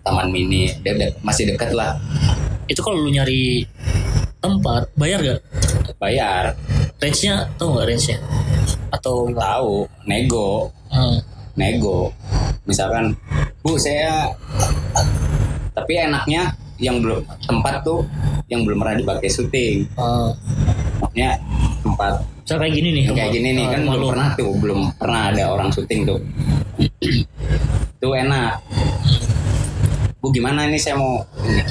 [0.00, 1.96] Taman Mini dia de- masih dekat lah
[2.66, 3.64] itu kalau lu nyari
[4.38, 5.40] tempat bayar gak?
[5.96, 6.54] bayar
[6.96, 8.16] Range-nya tau gak range-nya?
[8.90, 11.16] Atau tahu nego Hmm.
[11.54, 12.12] nego
[12.62, 13.12] misalkan
[13.60, 14.28] bu saya
[15.70, 18.08] tapi enaknya yang belum tempat tuh
[18.46, 20.32] yang belum pernah dipakai syuting Ah.
[20.98, 21.36] maksudnya
[21.80, 23.04] tempat Misal kayak gini nih.
[23.08, 24.10] kayak gini nih Ah, kan rumah belum lu.
[24.10, 26.18] pernah tuh belum pernah ada orang syuting tuh
[28.00, 28.58] tuh enak
[30.18, 31.62] bu gimana ini saya mau ini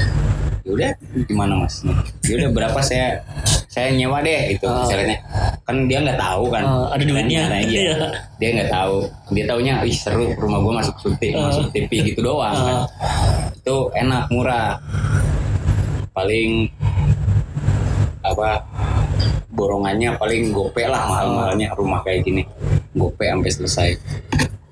[0.63, 0.93] yaudah
[1.25, 1.81] gimana mas
[2.23, 3.21] yaudah berapa saya
[3.65, 4.81] saya nyewa deh itu Ah.
[4.81, 5.17] misalnya
[5.61, 7.45] kan dia nggak tahu kan Ah, ada duitnya.
[7.45, 7.93] Nah, iya.
[8.35, 11.49] Dia nggak tahu dia taunya ih seru rumah gua masuk syuting Ah.
[11.49, 12.77] masuk TV gitu doang kan.
[13.69, 13.71] Ah.
[13.71, 14.81] itu enak murah.
[16.09, 16.65] Paling
[18.25, 18.65] apa
[19.53, 22.41] borongannya paling gope lah mahal-mahalnya rumah kayak gini.
[22.97, 23.89] Gope sampai selesai.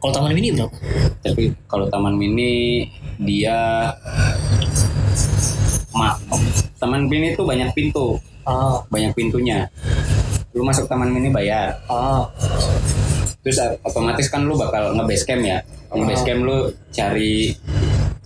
[0.02, 0.74] Kalau taman mini berapa?
[1.26, 2.86] tapi kalau taman mini
[3.18, 3.92] dia
[5.92, 6.14] ma
[6.82, 8.18] taman mini itu banyak pintu.
[8.48, 9.70] Ah, banyak pintunya.
[10.56, 11.78] Lu masuk taman mini bayar.
[11.92, 12.26] Ah,
[13.46, 15.62] terus otomatis kan lu bakal nge-base camp ya.
[15.94, 16.58] Nge-base camp lu
[16.94, 17.54] cari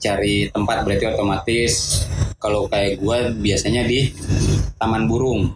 [0.02, 2.04] cari tempat berarti otomatis
[2.42, 4.10] kalau kayak gua biasanya di
[4.82, 5.54] taman burung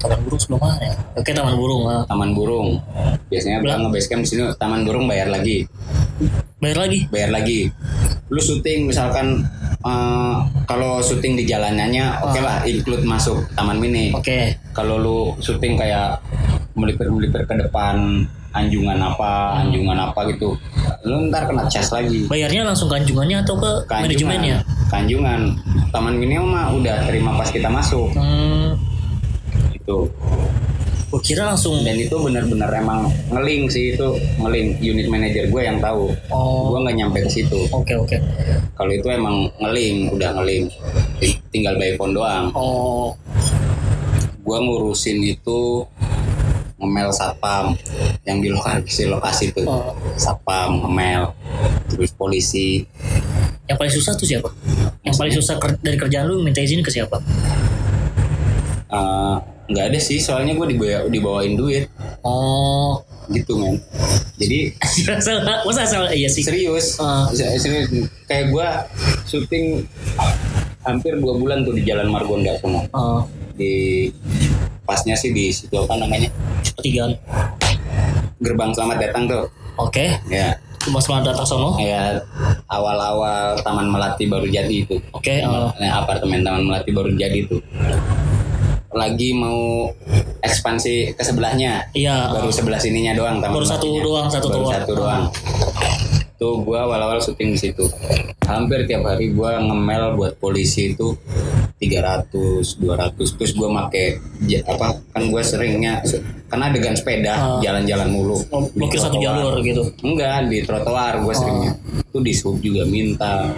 [0.00, 0.94] taman burung sebelah mana ya?
[1.12, 1.84] Oke taman burung.
[1.84, 2.02] Ah.
[2.08, 2.80] taman burung
[3.28, 5.68] biasanya gua nge-base camp di sini taman burung bayar lagi
[6.60, 7.08] Bayar lagi?
[7.08, 7.68] bayar lagi
[8.30, 9.42] lu syuting misalkan
[9.82, 14.56] eh, kalau syuting di jalanannya oke lah include masuk taman mini Oke.
[14.72, 16.20] kalau lu syuting kayak
[16.78, 20.58] melipir-melipir ke depan anjungan apa anjungan apa gitu.
[21.06, 22.26] Lu ntar kena cas lagi.
[22.26, 24.62] Bayarnya langsung ke anjungannya atau ke manajemennya?
[24.90, 25.54] kanjungan.
[25.94, 28.10] Taman mini mah udah terima pas kita masuk.
[28.18, 28.74] Hmm,
[29.74, 30.10] gitu.
[31.10, 31.82] Gua kira langsung.
[31.82, 36.14] dan itu benar-benar emang ngeling sih itu ngeling unit manager gue yang tahu.
[36.30, 37.66] Oh, gue nggak nyampe ke situ.
[37.74, 38.14] Oke oke.
[38.78, 40.70] kalau itu emang ngeling udah ngeling
[41.50, 42.54] tinggal by phone doang.
[42.54, 43.10] Oh,
[44.38, 45.82] gue ngurusin itu
[46.80, 47.76] ngemel satpam
[48.24, 49.92] yang di lokasi lokasi itu oh.
[50.16, 51.36] satpam ngemel
[51.86, 52.88] terus polisi
[53.64, 54.48] Yang paling susah tuh siapa?
[55.00, 57.22] Yang paling susah ker- dari kerjaan lu minta izin ke siapa?
[58.90, 59.36] Eh,
[59.70, 61.86] nggak ada sih soalnya gue dibawa, dibawain duit
[62.20, 62.98] Oh,
[63.30, 63.78] gitu men
[64.34, 64.74] jadi
[65.62, 66.42] masa asal iya sih.
[66.42, 66.98] serius.
[67.30, 67.86] Se- serius
[68.26, 68.68] kayak gue
[69.24, 69.86] syuting
[70.82, 73.22] hampir dua bulan tuh di Jalan Margonda semua Oh,
[73.54, 74.10] di
[74.90, 76.26] pasnya sih di situ apa namanya
[76.74, 77.14] pertigaan.
[78.36, 79.44] gerbang selamat datang tuh
[79.76, 80.50] Oke, ya
[80.80, 81.76] cuma selamat datang sono.
[81.76, 82.24] kayak
[82.66, 85.68] awal-awal Taman Melati baru jadi itu Oke, oh.
[85.72, 87.60] Nah, apartemen Taman Melati baru jadi tuh
[88.90, 89.86] lagi mau
[90.40, 92.32] ekspansi ke sebelahnya Iya.
[92.32, 94.02] baru sebelah sininya doang Taman Baru satu Melatinya.
[94.02, 94.72] doang, satu baru doang.
[94.74, 95.22] satu doang
[96.40, 97.84] tuh gua awal-awal syuting di situ.
[98.42, 101.12] Hampir tiap hari gua ngemel buat polisi itu
[101.76, 102.32] 300
[102.76, 106.00] 200 terus gua make ja- apa kan gua seringnya
[106.48, 107.60] karena adegan sepeda Ah.
[107.60, 108.40] jalan-jalan mulu.
[108.48, 109.84] Oh, Di blokir satu jalur gitu.
[110.00, 111.72] enggak di trotoar gua seringnya.
[112.02, 113.52] Itu di sub juga minta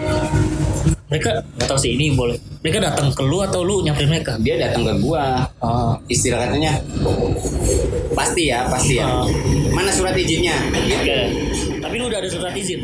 [1.13, 2.41] Mereka nggak tahu sih ini boleh.
[2.65, 4.33] Mereka datang ke lu atau lu nyamperin mereka?
[4.39, 5.93] dia datang ke gua Ah.
[6.07, 6.81] istilah katanya
[8.13, 9.27] pasti ya pasti ya Ah.
[9.69, 11.19] mana surat izinnya gitu Oke.
[11.79, 12.81] Tapi lu udah ada surat izin.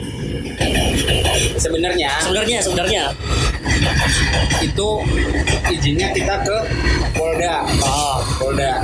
[1.57, 3.03] sebenarnya Sebenarnya, sebenarnya.
[4.61, 4.89] itu
[5.71, 6.57] izinnya kita ke
[7.15, 8.19] Polda Ah.
[8.37, 8.83] Polda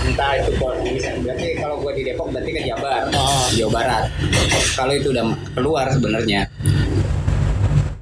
[0.00, 0.88] entah itu Polda
[1.20, 3.46] berarti kalau gua di Depok berarti ke Jabar Ah.
[3.52, 4.04] Jawa Barat
[4.74, 6.48] kalau itu udah keluar sebenarnya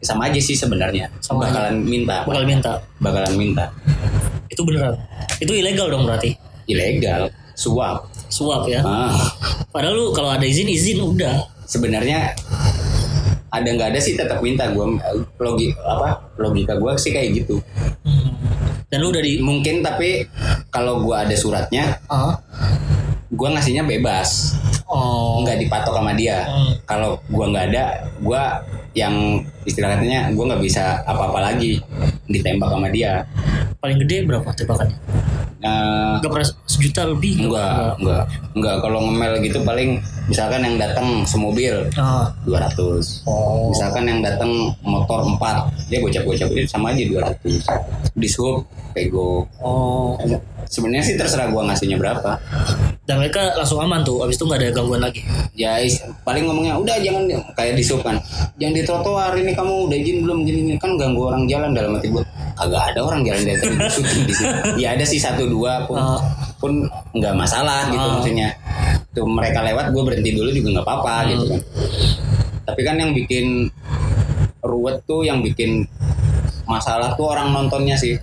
[0.06, 2.78] sama aja sih sebenarnya Sama bakalan minta Bakal minta.
[2.96, 3.64] bakalan minta
[4.46, 4.94] Itu beneran.
[5.36, 6.38] Itu ilegal dong berarti.
[6.64, 8.80] ilegal suap Suap ya.
[8.80, 9.10] ah.
[9.68, 11.42] Padahal lu kalau ada izin izin udah.
[11.64, 12.30] sebenarnya
[13.48, 14.86] ada nggak ada sih tetap minta gua
[15.36, 17.58] logi apa logika gua sih kayak gitu
[18.02, 18.38] Hmm.
[18.86, 20.22] Dan lu udah di mungkin tapi
[20.68, 22.38] kalau gua ada suratnya ah.
[23.28, 24.54] gua ngasihnya bebas
[24.86, 25.42] Oh.
[25.42, 26.72] nggak dipatok sama dia Hmm.
[26.86, 27.84] kalau gua nggak ada
[28.18, 29.12] gua yang
[29.62, 31.82] istilah katanya gua nggak bisa apa-apa lagi
[32.26, 33.26] ditembak sama dia
[33.76, 34.98] Paling gede berapa tembakannya?
[36.16, 37.42] Gak pernah sejuta lebih?
[37.42, 42.30] enggak enggak enggak kalau ngemel gitu paling misalkan yang datang semobil Ah.
[42.46, 43.70] 200 Oh.
[43.70, 44.48] misalkan yang datang
[44.80, 47.62] motor 4 dia gocap-gocap itu sama aja 200
[48.14, 50.14] di sub pego Oh.
[50.66, 52.38] Sebenarnya sih terserah gua ngasihnya berapa
[53.02, 54.18] Dan mereka langsung aman tuh.
[54.20, 55.22] Abis itu nggak ada gangguan lagi.
[55.54, 57.22] ya is- paling ngomongnya udah jangan
[57.54, 58.18] kayak di sub kan
[58.56, 61.94] jangan di trotoar ini kamu udah izin belum gini, gini kan ganggu orang jalan dalam
[61.94, 62.20] hati gua
[62.54, 65.84] kagak ada orang jalan dari tadi di syuting di situ ya ada sih satu dua
[65.84, 66.18] pun Ah.
[66.56, 66.72] pun
[67.12, 68.12] nggak masalah gitu Ah.
[68.16, 68.48] maksudnya
[69.10, 71.28] tuh mereka lewat gue berhenti dulu juga nggak apa-apa Hmm.
[71.30, 71.60] gitu kan
[72.66, 73.46] tapi kan yang bikin
[74.60, 75.86] ruwet tuh yang bikin
[76.64, 78.18] masalah tuh orang nontonnya sih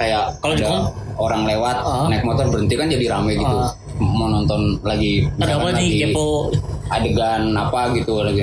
[0.00, 0.72] kayak Kalau ada
[1.14, 2.08] orang lewat Ah.
[2.08, 3.68] naik motor berhenti kan jadi rame gitu Ah.
[4.00, 6.48] mau nonton lagi Ada apa nih kepo?
[6.88, 8.40] adegan apa gitu lagi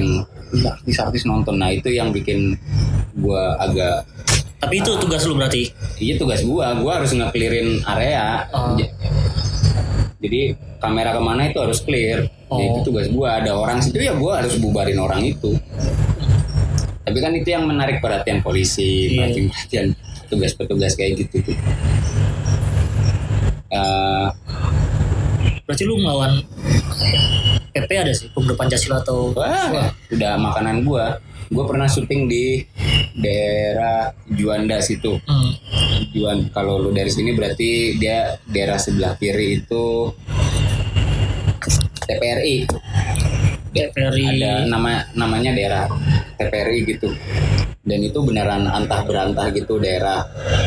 [0.56, 2.54] artis-artis nonton nah itu yang bikin
[3.16, 4.06] gua agak
[4.58, 5.70] Tapi itu tugas lu berarti.
[5.98, 8.78] iya tugas gua gua harus ngeklirin area Ah.
[8.78, 8.94] J-
[10.18, 10.40] jadi
[10.78, 12.62] kamera ke mana itu harus clear Oh.
[12.62, 15.58] itu tugas gua ada orang situ ya gua harus bubarin orang itu
[17.00, 19.26] tapi kan itu yang menarik perhatian polisi Iya.
[19.26, 19.88] perhatian perhatian
[20.28, 21.58] tugas-petugas kayak gitu tuh
[23.68, 24.28] Eh,
[25.68, 26.40] Berarti lu ngelawan
[27.76, 31.20] PP ada sih pemuda Pancasila atau Wah, udah makanan gua.
[31.52, 32.64] Gua pernah syuting di
[33.20, 35.20] daerah Juanda situ.
[35.28, 35.52] Hmm.
[36.16, 40.16] Juan kalau lu dari sini berarti dia daerah sebelah kiri itu
[42.08, 42.72] TPRI.
[43.78, 44.24] TPRI.
[44.38, 45.86] Ada nama namanya daerah
[46.42, 47.10] TPRI gitu.
[47.88, 50.26] Dan itu beneran antah berantah gitu daerah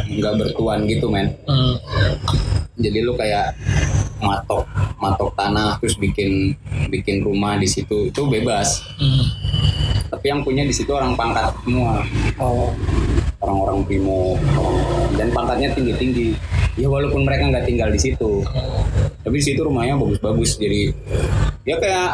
[0.08, 1.34] nggak bertuan gitu men.
[1.44, 1.76] Hmm.
[2.80, 3.52] Jadi lu kayak
[4.20, 4.64] matok
[5.00, 6.56] matok tanah terus bikin
[6.88, 8.80] bikin rumah di situ itu bebas.
[8.96, 9.24] Hmm.
[10.10, 12.00] Tapi yang punya di situ orang pangkat semua.
[12.40, 12.72] Oh.
[13.40, 14.36] orang-orang primo
[15.16, 16.36] dan pangkatnya tinggi-tinggi
[16.76, 18.44] ya walaupun mereka nggak tinggal di situ
[19.20, 20.96] tapi di situ rumahnya bagus-bagus jadi
[21.68, 22.10] ya kayak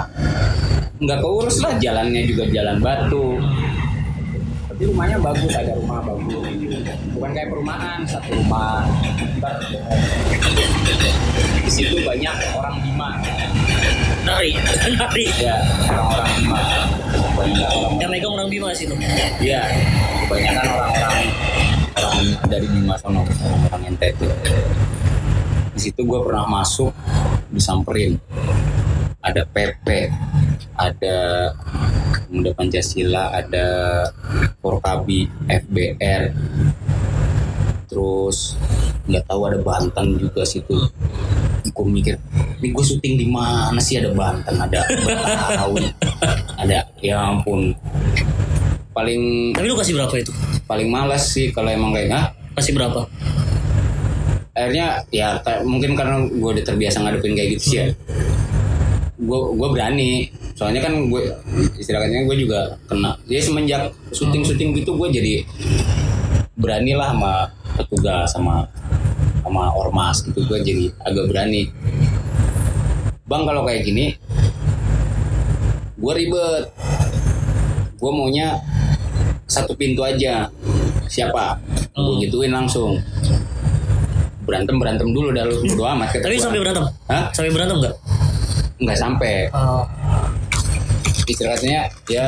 [0.96, 3.38] nggak keurus lah jalannya juga jalan batu
[4.66, 6.36] tapi rumahnya bagus ada rumah bagus
[7.14, 8.84] bukan kayak perumahan satu rumah
[11.66, 13.10] di situ banyak orang Bima
[14.26, 14.58] Nari,
[14.98, 15.26] nari.
[15.38, 15.54] ya
[15.86, 16.60] orang-orang Bima
[17.38, 18.98] banyak orang Yang megang orang Bima sih tuh.
[19.38, 19.62] Iya,
[20.26, 21.26] kebanyakan orang-orang
[21.94, 24.20] orang dari Bima sono, orang-orang NTT.
[25.76, 26.88] Di situ gue pernah masuk,
[27.52, 28.16] disamperin.
[29.20, 30.08] Ada PP,
[30.72, 31.52] ada
[32.24, 33.66] Pemuda Pancasila, ada
[34.64, 36.32] Forkabi, FBR,
[37.92, 38.56] terus
[39.04, 40.80] nggak tahu ada Banten juga situ.
[41.76, 42.16] Gue mikir,
[42.64, 45.92] ini gue syuting di mana sih ada Banten, ada Betawi,
[46.56, 47.76] ada ya ampun.
[48.96, 50.32] Paling Tapi lu kasih berapa itu?
[50.64, 53.04] paling malas sih kalau emang kayak ah Kasih berapa?
[54.56, 55.36] Akhirnya ya
[55.68, 57.86] mungkin karena gue udah terbiasa ngadepin kayak gitu sih ya.
[59.20, 60.32] Gue gue berani.
[60.56, 61.22] Soalnya kan gue
[61.76, 63.20] istilahnya gue juga kena.
[63.28, 65.44] Jadi semenjak syuting syuting gitu gue jadi
[66.56, 67.32] berani lah sama
[67.76, 68.64] petugas sama
[69.44, 70.40] sama ormas gitu.
[70.48, 71.68] Gue jadi agak berani.
[73.28, 74.16] Bang kalau kayak gini
[76.00, 76.72] gue ribet.
[78.00, 78.56] Gue maunya
[79.44, 80.48] satu pintu aja.
[81.12, 81.60] Siapa?
[81.92, 82.20] Gue Hmm.
[82.24, 83.00] gituin langsung
[84.46, 86.44] berantem berantem dulu dah lu bodo amat kata Tapi gua.
[86.46, 86.84] sampai berantem?
[87.06, 87.24] Hah?
[87.30, 87.94] Sampai berantem nggak?
[88.76, 89.84] nggak sampai Oh.
[91.26, 92.26] istilahnya ya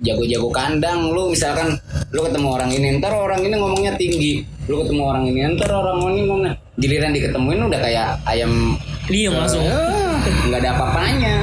[0.00, 1.78] jago-jago kandang lu misalkan
[2.10, 5.98] lu ketemu orang ini ntar orang ini ngomongnya tinggi lu ketemu orang ini ntar orang
[6.08, 9.66] ini ngomongnya giliran diketemuin udah kayak ayam Diem langsung.
[9.66, 11.34] Ah, nggak ada apa-apanya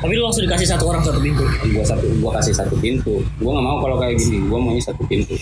[0.00, 1.44] Tapi lu langsung dikasih satu orang satu pintu.
[1.68, 5.04] gua satu gua kasih satu pintu gua nggak mau kalau kayak gini gua maunya satu
[5.04, 5.36] pintu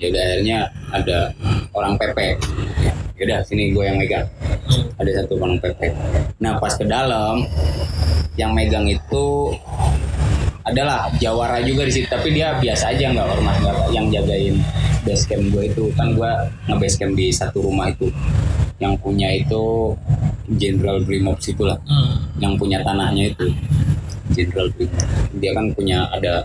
[0.00, 0.58] ya udah akhirnya
[0.90, 1.18] ada
[1.76, 2.18] orang PP
[3.20, 4.26] ya udah sini gua yang megang.
[4.70, 4.86] Hmm.
[4.96, 5.80] ada satu orang PP
[6.40, 7.44] nah pas ke dalam
[8.40, 9.52] yang megang itu
[10.64, 14.56] adalah jawara juga di situ tapi dia biasa aja nggak ormas nggak yang jagain
[15.04, 15.84] base camp gue itu.
[15.96, 16.30] Kan gue
[16.68, 18.08] nge base camp di satu rumah itu.
[18.80, 19.94] Yang punya itu
[20.50, 21.78] Jenderal Brimob situlah.
[21.86, 22.26] Hmm.
[22.40, 23.46] yang punya tanahnya itu
[24.32, 25.06] Jenderal Brimob.
[25.40, 26.44] Dia kan punya ada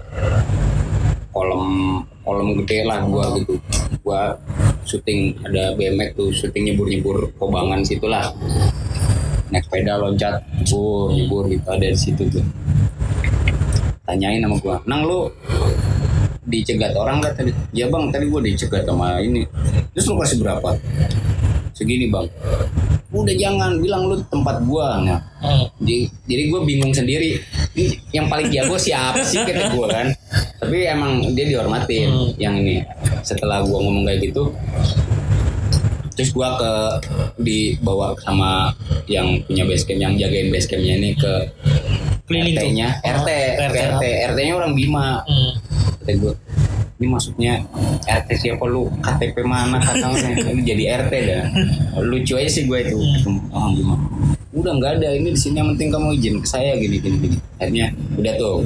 [1.31, 3.61] kolom kolom gede lah gua gitu.
[4.01, 4.33] Gua
[4.81, 8.33] syuting ada BMX tuh syuting nyebur nyebur kobangan situlah
[9.53, 12.45] naik sepeda loncat nyebur nyebur gitu ada di situ tuh.
[14.09, 15.29] Tanyain sama gua nang lu
[16.45, 17.53] dicegat orang gak tadi?
[17.73, 19.45] Ya bang tadi gua dicegat sama ini.
[19.93, 20.69] Terus lu kasih berapa?
[21.77, 22.25] Segini bang.
[23.15, 24.97] Udah jangan bilang lu tempat gua.
[25.01, 25.69] Nah Hmm.
[25.77, 27.37] jadi, jadi gue bingung sendiri.
[28.09, 30.07] Yang paling jago siapa sih kata gue kan
[30.65, 32.29] tapi emang dia dihormatin Hmm.
[32.35, 32.81] yang ini.
[33.21, 34.49] Setelah gue ngomong kayak gitu
[36.15, 36.71] terus gue ke
[37.35, 38.71] dibawa sama
[39.05, 41.33] yang punya base camp yang jagain base campnya ini ke.
[42.25, 43.29] RT-nya Oh, RT
[43.69, 43.77] RT.
[43.99, 45.21] RT RT-nya orang Bima.
[45.27, 45.53] Hmm.
[46.01, 46.33] kata gue
[46.95, 47.59] ini maksudnya
[48.01, 48.87] RT siapa lu?
[49.03, 49.77] KTP mana?
[49.77, 51.43] Kata orang Ini jadi RT dah.
[52.01, 52.97] Lucu aja sih gue itu.
[53.53, 54.05] Oh, gimana
[54.55, 57.37] udah nggak ada ini di sini yang penting kamu izin ke saya gini gini gini.
[57.59, 58.63] Akhirnya udah tuh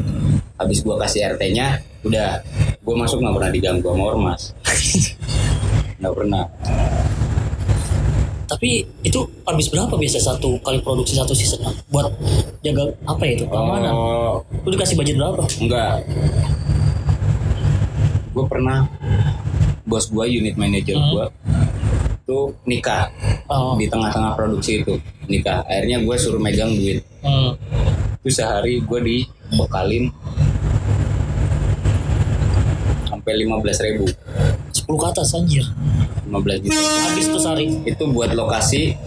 [0.55, 2.29] habis gue kasih RT nya udah
[2.79, 4.41] gue masuk nggak pernah diganggu sama ormas
[5.99, 6.45] nggak pernah
[8.49, 8.69] Tapi
[9.03, 12.09] itu habis berapa biasa satu kali produksi satu season buat
[12.59, 13.93] jaga apa ya itu keamanan?
[13.93, 15.45] oh Lu dikasih budget berapa?
[15.61, 16.01] enggak
[18.29, 18.89] gue pernah
[19.83, 21.11] bos gue unit manager Hmm.
[21.11, 21.25] gue
[22.25, 23.09] tuh nikah
[23.45, 23.73] Oh.
[23.75, 27.53] di tengah-tengah produksi itu nikah akhirnya gue suruh megang duit Hmm.
[28.19, 30.09] itu sehari gue dibekalin
[33.29, 34.05] sampai 15 ribu.
[34.73, 35.65] 10 ke atas anjir.
[36.25, 36.81] 15 juta.
[36.81, 37.65] Habis tuh sehari.
[37.85, 38.97] itu buat lokasi.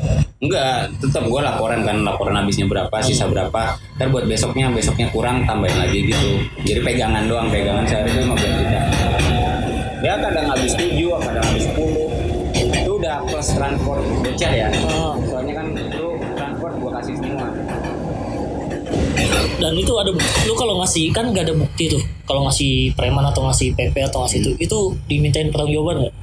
[0.43, 3.79] Enggak tetap gue laporan kan laporan habisnya berapa sisa berapa.
[3.99, 6.31] Ntar buat besoknya besoknya kurang tambahin lagi gitu.
[6.63, 8.81] Jadi pegangan doang pegangan sehari itu 15 juta.
[10.03, 14.69] Ya kadang habis 7 kadang habis 10 itu udah plus transport bocah ya.
[14.87, 15.19] Oh.
[15.27, 15.67] soalnya kan
[15.99, 16.13] lu
[19.63, 22.03] dan itu ada lu kalau ngasih kan nggak ada bukti tuh.
[22.27, 26.15] Kalau ngasih preman atau ngasih PP atau ngasih itu itu dimintain pertanggungjawaban nggak?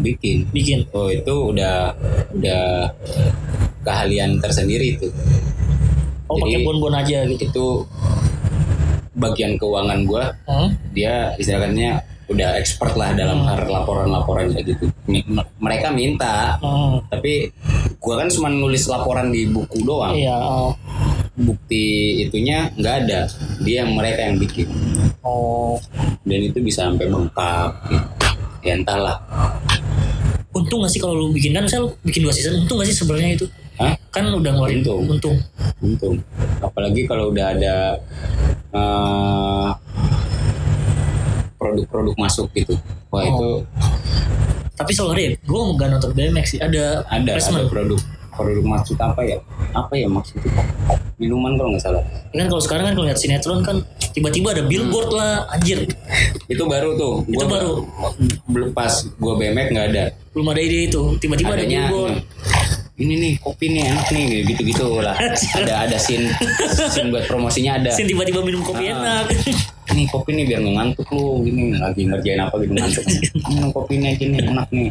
[0.00, 0.48] Bikin.
[0.48, 0.88] Bikin.
[0.96, 1.92] Oh itu udah
[2.32, 2.88] udah
[3.84, 5.12] keahlian tersendiri itu.
[6.26, 7.44] Oh pakai bon-bon aja gitu?
[7.44, 7.66] itu
[9.16, 10.72] bagian keuangan gua Hmm?
[10.92, 14.90] dia istilahnya udah expert lah dalam hal laporan-laporan kayak gitu.
[15.60, 16.98] Mereka minta Hmm.
[17.06, 17.52] tapi
[18.00, 20.16] gua kan cuma nulis laporan di buku doang.
[20.16, 20.72] Iya oh.
[21.36, 21.84] Bukti
[22.24, 23.20] itunya nggak ada.
[23.60, 24.68] Dia mereka yang bikin.
[25.20, 25.76] Oh.
[26.26, 28.08] Dan itu bisa sampai bengkak gitu.
[28.66, 29.16] ya entahlah.
[30.56, 32.96] Untung gak sih kalau lu bikin kan misalnya lu bikin dua season untung gak sih
[32.96, 33.46] sebenarnya itu?
[33.76, 33.92] Hah?
[34.08, 35.04] kan udah ngeluarin Untung.
[35.04, 35.36] untung.
[35.84, 36.14] Untung.
[36.64, 37.76] Apalagi kalau udah ada
[38.72, 39.68] eh,
[41.60, 42.72] produk-produk masuk gitu.
[43.12, 43.28] Wah Oh.
[43.28, 43.48] itu
[44.76, 46.60] tapi selalu ada ya gue nggak nonton BMX sih.
[46.60, 47.96] Ada ada ada produk
[48.36, 49.20] produk maksud apa?
[49.24, 49.36] ya?
[49.72, 50.44] Apa ya maksudnya
[51.16, 52.02] minuman kalau nggak salah.
[52.30, 53.76] Ya kan kalau sekarang kan kalau lihat sinetron kan
[54.12, 55.88] tiba-tiba ada billboard lah anjir.
[56.46, 57.24] Itu baru tuh.
[57.24, 57.72] Itu baru.
[58.46, 60.04] belum pas gua BMX nggak ada.
[60.36, 61.00] Belum ada ide itu.
[61.16, 62.20] Tiba-tiba ada billboard.
[62.96, 63.12] ini.
[63.20, 65.12] Nih kopi nih enak nih gitu gitu lah
[65.52, 66.32] ada ada scene
[66.88, 67.92] scene buat promosinya ada.
[67.92, 69.24] Sin tiba-tiba minum kopi Ah.
[69.24, 69.36] enak.
[69.92, 71.44] Nih kopi nih biar ngantuk lu.
[71.44, 73.04] Gini lagi ngerjain apa gitu ngantuk.
[73.52, 74.88] Minum kopi nih aja nih enak nih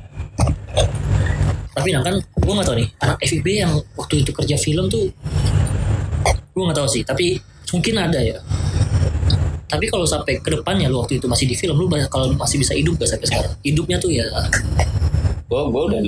[1.76, 5.12] tapi nah kan gue nggak tahu nih anak FIB yang waktu itu kerja film tuh
[6.56, 7.36] gue nggak tahu sih tapi
[7.76, 8.38] mungkin ada ya.
[9.66, 12.78] Tapi kalau sampai ke depannya lu waktu itu masih di film lu kalau masih bisa
[12.78, 13.54] hidup gak sampai sekarang?
[13.66, 14.24] Hidupnya tuh ya.
[15.50, 16.02] Gua gua udah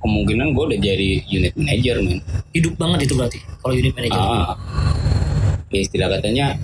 [0.00, 2.22] kemungkinan gua udah jadi unit manager men.
[2.54, 4.22] Hidup banget itu berarti kalau unit manager.
[4.22, 4.54] Ah.
[5.74, 6.54] Ya istilah katanya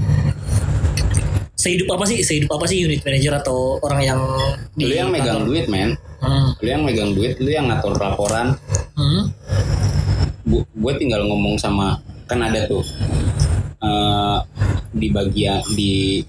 [1.59, 2.23] sehidup apa sih?
[2.23, 4.21] Sehidup apa sih unit manager atau orang yang
[4.79, 6.49] lu yang megang duit men hmm.
[6.63, 8.55] lu yang megang duit lu yang ngatur laporan.
[8.95, 9.29] Hmm.
[10.53, 12.83] gue tinggal ngomong sama kan ada tuh
[13.83, 14.39] eh,
[14.93, 16.21] di bagian di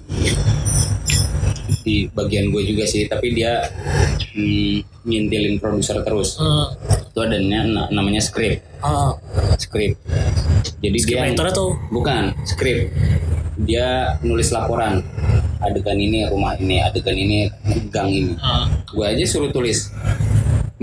[1.84, 3.60] di bagian gue juga sih tapi dia
[4.34, 6.40] mm, ngintilin produser terus.
[6.40, 6.72] Hmm.
[7.14, 8.66] itu ada na- namanya script.
[8.82, 9.14] Ah,
[9.62, 10.02] script.
[10.82, 12.90] Jadi dia scriptwriter atau bukan script
[13.62, 15.06] dia nulis laporan
[15.64, 17.48] adegan ini rumah ini adegan ini
[17.94, 18.34] gang ini.
[18.42, 18.68] Ah.
[18.90, 19.94] gue aja suruh tulis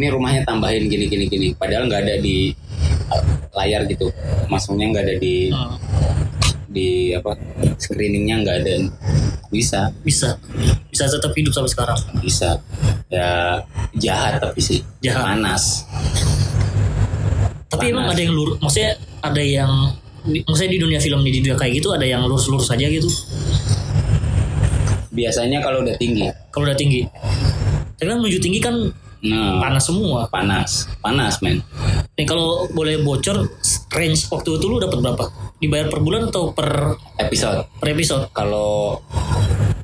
[0.00, 1.48] ini rumahnya tambahin gini gini gini.
[1.52, 2.56] Padahal nggak ada di
[3.12, 4.08] uh, layar gitu.
[4.48, 5.76] Maksudnya nggak ada di Ah.
[6.70, 7.36] di apa
[7.76, 8.72] screeningnya nggak ada.
[9.52, 9.92] Bisa.
[10.00, 10.40] Bisa.
[10.88, 12.00] Bisa tetap hidup sampai sekarang?
[12.24, 12.56] Bisa.
[13.12, 13.60] Ya
[13.98, 14.80] jahat tapi sih.
[15.04, 15.36] Jahat.
[15.36, 15.84] panas.
[17.70, 18.18] Tapi emang Panas.
[18.18, 18.92] ada yang lurus maksudnya
[19.22, 19.72] ada yang
[20.26, 23.08] di- maksudnya di dunia film di dunia kayak gitu ada yang lurus-lurus aja gitu?
[25.10, 26.26] Biasanya kalau udah tinggi.
[26.54, 27.02] Kalau udah tinggi.
[27.98, 28.76] Tapi kan menuju tinggi kan
[29.20, 30.24] nah panas semua.
[30.32, 30.88] panas.
[31.04, 31.60] Panas men.
[32.16, 33.44] Nih kalau boleh bocor
[33.92, 35.24] range waktu itu lu dapat berapa?
[35.60, 37.68] Dibayar per bulan atau per episode.
[37.76, 38.32] per episode?
[38.32, 39.02] Kalau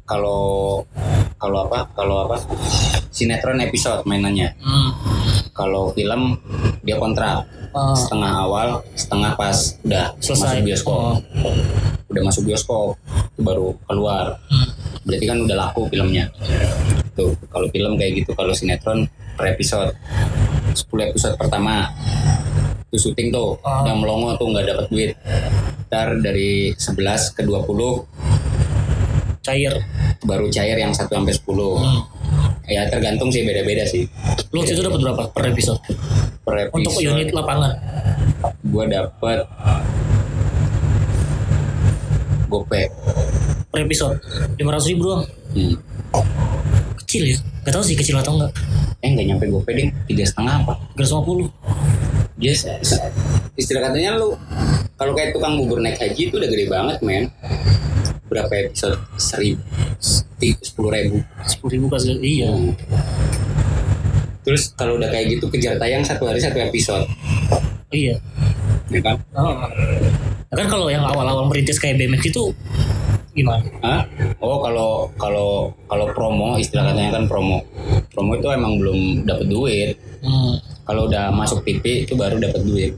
[0.07, 0.81] kalau
[1.37, 2.37] kalau apa kalau apa
[3.09, 4.91] sinetron episode mainannya hmm.
[5.53, 6.37] kalau film
[6.83, 7.45] dia kontrak
[7.77, 9.53] Ah, setengah awal setengah pas
[9.85, 10.49] udah Selesai.
[10.49, 11.57] masuk bioskop Oh.
[12.09, 12.97] udah masuk bioskop
[13.37, 14.69] itu baru keluar hmm.
[15.05, 16.25] berarti kan udah laku filmnya
[17.13, 19.05] tuh kalau film kayak gitu kalau sinetron
[19.37, 19.93] per episode
[20.73, 21.93] 10 episode pertama
[22.89, 23.85] itu syuting tuh Ah.
[23.85, 25.13] udah melongo tuh nggak dapat duit
[25.87, 26.97] ntar dari 11
[27.31, 28.56] ke 20
[29.47, 29.75] cair.
[30.27, 32.01] Baru cair yang 1 sampai 10 hmm.
[32.67, 34.11] ya tergantung sih beda-beda sih.
[34.51, 35.79] Lu waktu itu dapat berapa per episode?
[36.43, 37.75] Per untuk episode unit lapangan?
[38.67, 39.47] Gua dapet
[42.51, 42.89] gopek
[43.71, 44.19] per episode?
[44.59, 45.25] 500 ribu doang?
[45.55, 45.77] Hmm.
[47.07, 47.39] kecil ya?
[47.63, 48.53] Gak tahu sih kecil atau enggak
[49.07, 49.91] eh nggak nyampe gopek ding.
[50.11, 50.75] Tiga setengah apa?
[50.99, 51.47] 350
[52.37, 52.69] Yes,
[53.57, 54.37] istilah katanya lu
[55.01, 57.25] kalau kayak tukang bubur naik haji itu udah gede banget men.
[58.37, 59.01] Berapa episode?
[59.17, 59.65] Seribu,
[60.61, 61.25] sepuluh ribu.
[61.41, 62.53] 10 ribu kasih iya
[64.45, 67.09] Terus kalau udah kayak gitu kejar tayang satu hari satu episode,
[67.89, 68.21] iya
[68.93, 69.17] ya kan?
[69.41, 69.57] oh.
[70.53, 72.53] Nah, kan kalau yang awal-awal merintis kayak BMX itu
[73.33, 74.05] gimana Hah?
[74.45, 77.65] Oh kalau kalau kalau promo istilah katanya kan promo.
[78.13, 79.97] Promo itu emang belum dapet duit.
[80.21, 80.61] hmm.
[80.85, 82.93] Kalau udah masuk TV itu baru dapet duit.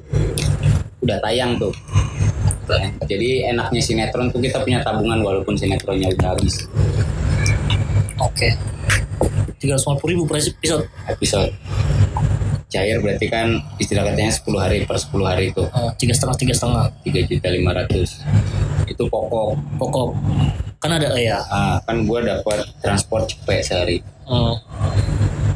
[0.99, 1.71] Udah tayang tuh.
[3.09, 6.69] Jadi enaknya sinetron tuh kita punya tabungan walaupun sinetronnya udah habis.
[8.19, 8.49] oke.
[9.59, 10.87] 350 ribu per episode.
[11.11, 11.51] Episode.
[12.69, 16.53] Cair berarti kan istilah katanya 10 hari per 10 hari itu Eh, tiga setengah tiga
[16.55, 16.85] setengah.
[17.01, 18.21] Tiga juta lima ratus.
[18.85, 19.57] Itu pokok.
[19.81, 20.09] Pokok.
[20.79, 21.41] Kan ada eh, ya.
[21.49, 23.99] Ah, kan gua dapat transport cepet sehari.
[24.29, 24.55] Hmm.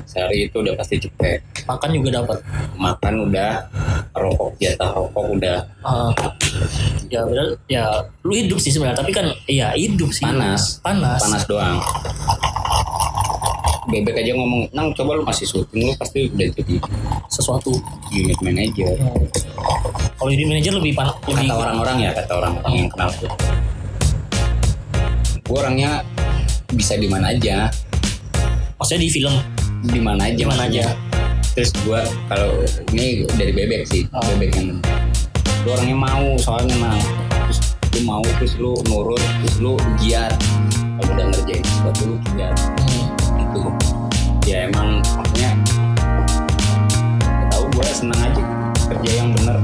[0.06, 1.66] Sehari itu udah pasti cepet.
[1.66, 2.38] Makan juga dapat.
[2.76, 3.50] Makan udah
[4.12, 5.58] rokok jatah rokok udah.
[5.82, 6.12] Ah,
[7.08, 7.84] ya benar ya
[8.22, 10.24] lu hidup sih sebenarnya tapi kan iya hidup sih.
[10.24, 10.80] Panas.
[10.84, 11.20] panas.
[11.22, 11.78] Panas doang.
[13.90, 16.76] Bebek aja ngomong nang coba lu masih syuting lu pasti udah jadi
[17.28, 17.74] sesuatu.
[18.12, 18.92] unit manager.
[19.00, 19.24] Hmm.
[20.20, 23.30] kalau jadi manajer lebih pan lebih kata orang-orang ya kata orang-orang yang kenal gue
[25.42, 26.00] gue orangnya
[26.72, 27.68] bisa di mana aja.
[28.80, 29.34] Maksudnya di film
[29.82, 30.86] di mana aja mana maksudnya.
[31.52, 32.64] terus gue kalau
[32.94, 34.22] ini dari bebek sih Oh.
[34.34, 34.78] bebek yang
[35.62, 36.98] lu orangnya mau soalnya mau
[37.50, 37.60] terus
[37.92, 40.32] lu mau terus lu nurut terus lu giat
[40.96, 43.06] kalau udah ngerjain sesuatu lu giat Hmm.
[43.36, 43.62] itu
[44.48, 45.50] ya emang maksudnya
[47.20, 48.42] gak tahu gue senang aja
[48.88, 49.56] kerja yang bener